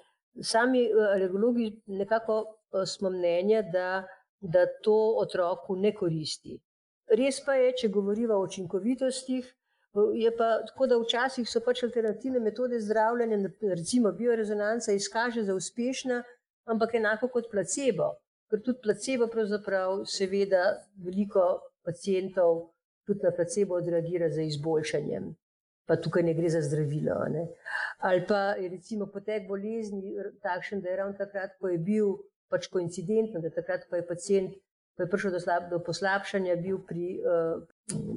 sami 0.40 0.86
alergologi 1.14 1.70
nekako 1.86 2.44
smo 2.86 3.10
mnenja, 3.10 3.62
da, 3.62 4.04
da 4.40 4.66
to 4.84 4.98
otroku 5.20 5.76
ne 5.76 5.94
koristi. 5.94 6.58
Res 7.12 7.42
pa 7.44 7.54
je, 7.60 7.72
če 7.82 7.88
govorimo 7.92 8.34
o 8.34 8.46
učinkovitostih, 8.46 9.50
Je 10.14 10.36
pa 10.36 10.62
tako, 10.66 10.86
da 10.86 10.96
včasih 10.96 11.48
so 11.48 11.60
pač 11.60 11.82
alternativne 11.84 12.40
metode 12.40 12.78
zdravljenja, 12.80 13.36
recimo 13.76 14.12
biorezonanca, 14.16 14.92
izkaže 14.92 15.42
za 15.44 15.54
uspešna, 15.54 16.22
ampak 16.64 16.94
enako 16.96 17.28
kot 17.34 17.50
placebo. 17.52 18.14
Ker 18.48 18.62
tudi 18.64 18.80
placebo, 18.86 19.28
pravzaprav, 19.28 20.06
seveda, 20.08 20.62
veliko 20.96 21.44
pacijentov 21.84 22.70
tudi 23.06 23.20
na 23.26 23.34
placebo 23.36 23.76
odreagira 23.76 24.30
za 24.32 24.42
izboljšanjem. 24.42 25.28
Pa 25.86 25.96
tukaj 25.98 26.22
ne 26.22 26.34
gre 26.34 26.50
za 26.50 26.60
zdravilo. 26.62 27.16
Ne? 27.32 27.46
Ali 28.06 28.26
pa 28.26 28.54
je 28.58 28.68
recimo 28.70 29.06
potek 29.10 29.48
bolezni 29.48 30.14
takšen, 30.42 30.80
da 30.80 30.90
je 30.90 30.96
ravno 30.96 31.16
takrat, 31.18 31.56
ko 31.60 31.68
je 31.68 31.78
bil 31.78 32.14
pač 32.52 32.68
koincidentno, 32.68 33.40
da 33.40 33.50
takrat, 33.50 33.88
ko 33.88 33.98
je 33.98 34.06
pacijent, 34.06 34.54
ko 34.96 35.04
je 35.04 35.10
prišel 35.10 35.34
do, 35.34 35.40
slab, 35.40 35.68
do 35.70 35.80
poslabšanja, 35.84 36.56
bil 36.62 36.80
pri, 36.86 37.16
uh, 37.24 37.62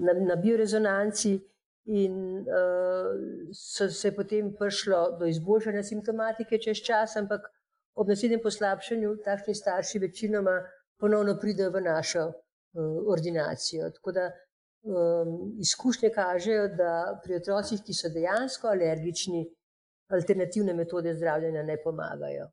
na, 0.04 0.16
na 0.20 0.36
biorezonanci 0.42 1.38
in 1.86 2.16
uh, 2.42 3.14
se 3.54 4.08
je 4.08 4.16
potem 4.16 4.52
prišlo 4.60 5.18
do 5.20 5.30
izboljšanja 5.30 5.84
simptomatike 5.84 6.60
čez 6.62 6.82
čas, 6.86 7.16
ampak 7.22 7.48
ob 7.96 8.10
naslednjem 8.12 8.42
poslabšanju 8.44 9.18
takšni 9.26 9.56
starši 9.56 10.02
večinoma 10.04 10.58
ponovno 11.00 11.38
pridejo 11.42 11.72
v 11.72 11.86
našo 11.86 12.26
uh, 12.28 12.36
ordinacijo. 13.14 13.92
Tako 13.96 14.12
da 14.12 14.32
um, 14.86 15.56
izkušnje 15.60 16.10
kažejo, 16.16 16.68
da 16.78 17.20
pri 17.24 17.40
otrocih, 17.40 17.82
ki 17.86 17.94
so 17.94 18.10
dejansko 18.14 18.70
alergični, 18.72 19.46
alternativne 20.14 20.74
metode 20.74 21.16
zdravljenja 21.16 21.64
ne 21.64 21.78
pomagajo. 21.84 22.50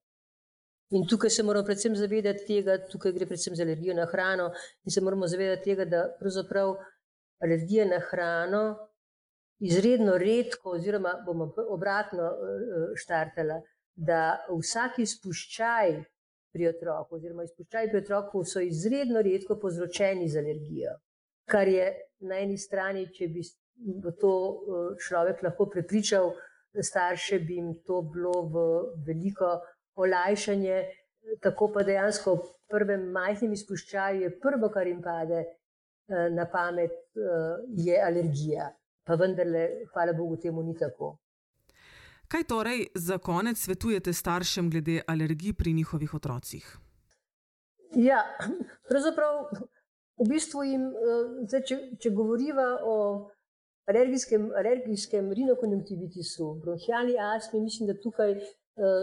In 0.93 1.07
tukaj 1.09 1.31
se 1.31 1.43
moramo 1.43 1.65
predvsem 1.65 1.97
zavedati 1.97 2.45
tega, 2.47 2.77
tukaj 2.89 3.13
gre 3.17 3.27
predvsem 3.27 3.57
za 3.57 3.65
alergijo 3.65 3.95
na 3.97 4.07
hrano, 4.07 4.51
in 4.85 4.93
se 4.93 5.01
moramo 5.01 5.29
zavedati 5.29 5.71
tega, 5.71 5.85
da 5.85 6.03
pravzaprav 6.19 6.75
alergija 7.45 7.87
na 7.89 8.01
hrano 8.11 8.65
izredno 9.63 10.19
redko, 10.19 10.75
oziroma 10.77 11.15
bomo 11.27 11.53
obratno 11.69 12.27
uh, 12.33 12.89
štartala, 12.99 13.61
da 13.95 14.41
vsak 14.49 14.99
izpuščaj 15.05 15.97
pri 16.53 16.69
otroku, 16.69 17.17
oziroma 17.17 17.45
izpuščaj 17.47 17.89
pri 17.89 18.03
otroku, 18.03 18.45
so 18.45 18.61
izredno 18.61 19.23
redko 19.23 19.57
povzročeni 19.61 20.29
z 20.29 20.41
alergijo. 20.43 20.97
Kar 21.51 21.69
je 21.69 21.87
na 22.29 22.39
eni 22.43 22.59
strani, 22.59 23.07
če 23.13 23.29
bi 23.29 23.43
to 24.21 24.33
uh, 24.33 24.83
človek 24.99 25.43
lahko 25.43 25.67
prepričal, 25.71 26.33
starše 26.73 27.39
bi 27.45 27.59
jim 27.59 27.73
to 27.87 28.03
bilo 28.03 28.35
v 28.53 28.67
veliko 29.07 29.57
olajšanje, 30.01 30.83
tako 31.43 31.69
pa 31.75 31.83
dejansko 31.87 32.37
v 32.37 32.47
prvem 32.71 33.11
majhnem 33.13 33.53
izpuščaju 33.53 34.23
je 34.23 34.31
prvo, 34.41 34.71
kar 34.73 34.87
jim 34.87 35.03
pade 35.03 35.43
uh, 35.43 36.29
na 36.33 36.47
pamet, 36.51 36.95
uh, 37.19 37.59
je 37.77 37.99
alergija. 38.01 38.71
Pa 39.03 39.19
vendarle, 39.19 39.89
hvala 39.93 40.15
Bogu, 40.15 40.39
temu 40.39 40.63
ni 40.63 40.77
tako. 40.79 41.17
Kaj 42.33 42.45
torej 42.49 42.87
za 42.95 43.19
konec 43.19 43.59
svetujete 43.59 44.13
staršem 44.13 44.71
glede 44.71 45.03
alergij 45.07 45.53
pri 45.53 45.73
njihovih 45.73 46.15
otrocih? 46.15 46.65
Ja, 47.97 48.23
pravzaprav 48.89 49.51
v 50.23 50.29
bistvu 50.31 50.65
jim, 50.69 50.89
zdaj, 51.49 51.63
če, 51.69 51.79
če 52.01 52.13
govoriva 52.15 52.67
o 52.87 52.97
alergijskem, 53.91 54.51
alergijskem 54.59 55.31
rinokonjunktivitisu, 55.35 56.49
bronhijalni 56.63 57.17
astmi, 57.35 57.63
mislim, 57.65 57.91
da 57.91 57.99
tukaj 58.01 58.37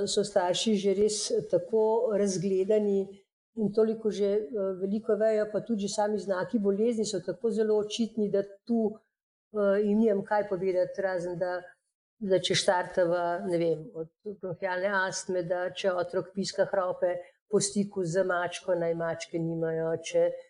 so 0.09 0.23
starši 0.25 0.75
že 0.81 0.93
res 0.97 1.17
tako 1.51 1.81
razgledani 2.17 3.03
in 3.59 3.73
toliko 3.75 4.09
že 4.09 4.29
veliko 4.79 5.17
vejo, 5.19 5.49
pa 5.51 5.61
tudi 5.67 5.89
sami 5.91 6.17
znaki 6.17 6.61
bolezni 6.63 7.05
so 7.05 7.19
tako 7.25 7.51
zelo 7.51 7.77
očitni, 7.83 8.31
da 8.31 8.41
tu 8.65 8.87
jim 9.83 9.99
nimam 9.99 10.23
kaj 10.25 10.47
povedati, 10.49 11.01
razen 11.03 11.37
da 11.37 11.59
da 12.19 12.39
če 12.43 12.55
štartava, 12.59 13.23
ne 13.47 13.57
vem, 13.59 13.83
od 13.95 14.09
bronhijalne 14.41 14.91
astme, 15.05 15.43
da 15.47 15.69
če 15.71 15.93
otrok 15.95 16.33
piska 16.35 16.65
hrope 16.71 17.15
po 17.49 17.61
stiku 17.63 18.03
z 18.03 18.25
mačko, 18.27 18.75
naj 18.75 18.95
mačke 18.99 19.39
nimajo, 19.39 19.93
če 20.03 20.25
eh, 20.27 20.48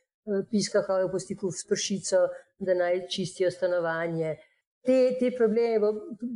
piska 0.52 0.84
hrope 0.88 1.12
po 1.12 1.20
stiku 1.20 1.52
s 1.52 1.66
pršico, 1.70 2.28
da 2.60 2.74
naj 2.74 3.08
čistijo 3.08 3.52
stanovanje. 3.52 4.36
Te, 4.86 5.16
te 5.20 5.32
probleme 5.38 5.80
bo 5.80 5.94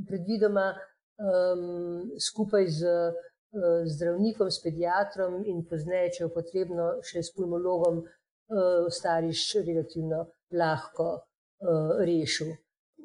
predvidoma 0.07 0.71
um, 0.73 2.11
skupaj 2.19 2.67
z 2.67 2.81
uh, 2.87 3.85
zdravnikom, 3.95 4.51
s 4.51 4.63
pediatrom 4.63 5.43
in 5.45 5.63
pozneje, 5.69 6.11
če 6.17 6.23
je 6.25 6.33
potrebno, 6.33 6.89
še 7.05 7.23
s 7.23 7.31
pulmologom, 7.35 8.03
uh, 8.03 8.89
stariš 8.91 9.45
relativno 9.67 10.25
lahko 10.51 11.09
uh, 11.15 12.03
rešil. 12.03 12.53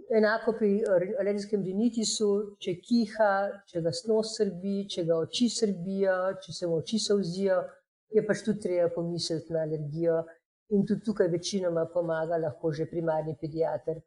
Enako 0.09 0.55
pri 0.57 0.71
alergijskem 0.89 1.63
rinitisu, 1.67 2.29
če 2.65 2.79
kiha, 2.81 3.33
če 3.69 3.83
ga 3.85 3.93
nos 4.09 4.31
srbi, 4.39 4.87
če 4.89 5.05
ga 5.05 5.19
oči 5.21 5.51
srbijo, 5.53 6.17
če 6.41 6.55
se 6.57 6.69
mu 6.69 6.79
oči 6.81 7.01
sauzijo, 7.03 7.59
je 8.17 8.25
pač 8.25 8.41
tudi 8.47 8.63
treba 8.65 8.89
pomisliti 8.95 9.53
na 9.53 9.67
alergijo. 9.67 10.23
In 10.77 10.85
tudi 10.85 11.05
tukaj 11.05 11.29
večinoma 11.33 11.87
pomaga 11.93 12.37
lahko 12.37 12.73
že 12.73 12.87
primarni 12.91 13.35
pediater, 13.41 14.01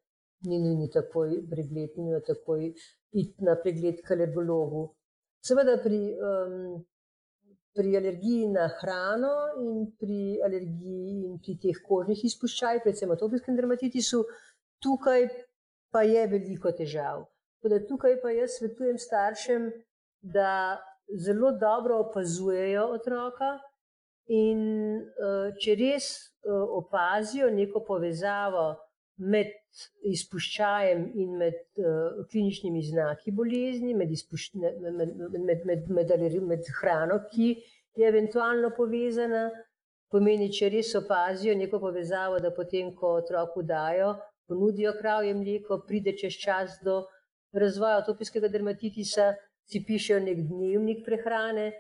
ni 0.50 0.60
nujno 0.62 0.88
takoj 0.94 1.34
pregled, 1.50 1.98
ni 1.98 2.04
nujno 2.06 2.22
takoj 2.28 2.68
iti 3.22 3.46
na 3.48 3.56
pregled 3.64 4.02
k 4.06 4.14
alergologu. 4.16 4.84
Seveda 5.42 5.78
pri, 5.82 6.00
um, 6.30 6.84
pri 7.74 7.96
alergiji 7.98 8.52
na 8.54 8.68
hrano 8.80 9.34
in 9.64 9.88
pri 9.98 10.20
alergiji 10.46 11.16
in 11.26 11.40
pri 11.42 11.58
teh 11.64 11.82
kožnih 11.88 12.22
izpuščajih, 12.30 12.84
predvsem 12.86 13.14
atopijskem 13.16 13.58
dermatitisu, 13.58 14.22
tukaj 14.86 15.28
pa 15.92 16.06
je 16.06 16.28
veliko 16.36 16.74
težav. 16.78 17.26
Tudi 17.62 17.82
tukaj 17.90 18.20
pa 18.22 18.34
jaz 18.38 18.58
svetujem 18.60 19.02
staršem, 19.02 19.68
da 20.22 20.78
zelo 21.26 21.52
dobro 21.58 21.98
opazujejo 22.06 22.86
otroka 22.96 23.58
in 24.32 24.62
uh, 25.02 25.52
če 25.60 25.76
res 25.80 26.08
uh, 26.48 26.64
opazijo 26.80 27.50
neko 27.52 27.84
povezavo 27.88 28.70
med 29.32 29.52
izpuščajem 30.08 31.04
in 31.20 31.36
med 31.40 31.58
uh, 31.80 32.24
kliničnimi 32.32 32.82
znaki 32.88 33.34
bolezni, 33.36 33.94
med, 33.94 34.14
med, 34.56 34.80
med, 34.88 35.68
med, 35.68 35.92
med, 35.92 36.40
med 36.48 36.72
hrano, 36.80 37.20
ki 37.34 37.52
je 38.00 38.08
eventualno 38.08 38.72
povezana, 38.78 39.50
pomeni, 40.12 40.50
če 40.52 40.72
res 40.74 40.96
opazijo 41.00 41.56
neko 41.60 41.80
povezavo, 41.84 42.40
da 42.44 42.52
potem, 42.56 42.96
ko 42.96 43.18
otroku 43.20 43.64
dajo, 43.68 44.16
ponudijo 44.48 44.96
kravje 45.00 45.36
mleko, 45.36 45.84
pride 45.88 46.16
čez 46.20 46.40
čas 46.40 46.80
do 46.84 47.02
razvoja 47.56 48.00
atopijskega 48.02 48.48
dermatitisa, 48.52 49.34
si 49.68 49.84
pišejo 49.88 50.20
nek 50.24 50.40
dnevnik 50.50 51.04
prehrane 51.06 51.72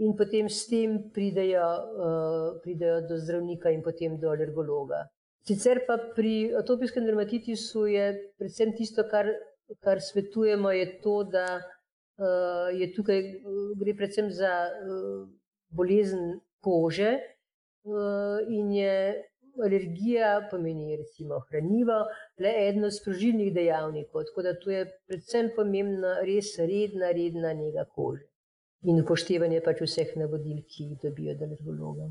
in 0.00 0.16
potem 0.16 0.48
s 0.48 0.66
tem 0.66 0.96
pridejo, 1.12 1.64
uh, 2.06 2.60
pridejo 2.64 3.00
do 3.08 3.18
zdravnika 3.20 3.70
in 3.70 3.82
potem 3.84 4.16
do 4.20 4.30
alergologa. 4.32 5.04
Sicer 5.44 5.84
pa 5.86 5.96
pri 6.16 6.52
atopijskem 6.56 7.04
dermatitisu 7.04 7.86
je 7.86 8.06
predvsem 8.40 8.72
tisto, 8.76 9.04
kar, 9.10 9.28
kar 9.84 10.00
svetujemo, 10.00 10.72
je 10.72 10.86
to, 11.04 11.16
da 11.24 11.46
uh, 11.60 12.68
je 12.72 12.88
tukaj 12.96 13.20
gre 13.80 13.96
predvsem 13.96 14.30
za 14.32 14.52
uh, 14.68 15.26
bolezen 15.76 16.40
kože 16.64 17.12
uh, 17.84 18.40
in 18.48 18.72
je 18.72 18.96
alergija 19.60 20.48
pomeni 20.48 20.96
recimo 20.96 21.42
hranivo, 21.50 22.06
le 22.40 22.52
eno 22.68 22.88
od 22.88 22.96
sprožilnih 22.96 23.52
dejavnikov. 23.52 24.24
Tako 24.30 24.48
da 24.48 24.56
tu 24.60 24.72
je 24.72 24.86
predvsem 25.08 25.52
pomembna 25.56 26.20
res 26.24 26.56
redna, 26.56 27.12
redna 27.12 27.52
njega 27.52 27.84
kože 27.92 28.29
in 28.82 29.00
upoštevanje 29.02 29.60
pač 29.64 29.84
vseh 29.84 30.16
navodil, 30.16 30.62
ki 30.68 30.90
jih 30.90 30.98
dobijo 31.02 31.34
od 31.34 31.42
alergologa. 31.46 32.10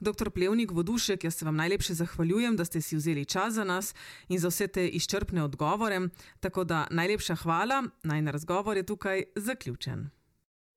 Doktor 0.00 0.30
Plevnik 0.30 0.72
Vodušek, 0.72 1.24
jaz 1.24 1.34
se 1.34 1.44
vam 1.44 1.56
najlepše 1.56 1.94
zahvaljujem, 1.94 2.56
da 2.56 2.64
ste 2.64 2.80
si 2.80 2.96
vzeli 2.96 3.24
čas 3.24 3.54
za 3.54 3.64
nas 3.64 3.94
in 4.28 4.38
za 4.38 4.48
vse 4.48 4.66
te 4.68 4.88
izčrpne 4.88 5.42
odgovore. 5.42 6.00
Tako 6.40 6.64
da 6.64 6.86
najlepša 6.90 7.34
hvala, 7.34 7.82
naj 8.02 8.22
na 8.22 8.30
razgovor 8.30 8.76
je 8.76 8.86
tukaj 8.86 9.22
zaključen. 9.36 10.10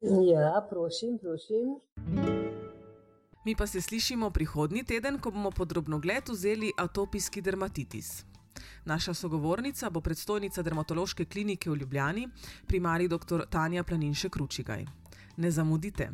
Ja, 0.01 0.67
prosim, 0.69 1.17
prosim. 1.17 1.79
Mi 3.45 3.55
pa 3.55 3.67
se 3.67 3.81
slišimo 3.81 4.29
prihodnji 4.29 4.83
teden, 4.83 5.19
ko 5.19 5.31
bomo 5.31 5.51
podrobno 5.51 5.99
gled 5.99 6.29
vzeli 6.29 6.71
atopijski 6.77 7.41
dermatitis. 7.41 8.25
Naša 8.85 9.13
sogovornica 9.13 9.89
bo 9.89 10.01
predstojnica 10.01 10.61
dermatološke 10.61 11.25
klinike 11.25 11.69
v 11.69 11.75
Ljubljani, 11.75 12.27
primarij 12.67 13.07
dr. 13.07 13.45
Tanja 13.49 13.83
Planinšek 13.83 14.35
Ručigaj. 14.35 14.85
Ne 15.37 15.51
zamudite. 15.51 16.09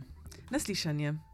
Naslišanje. 0.49 1.33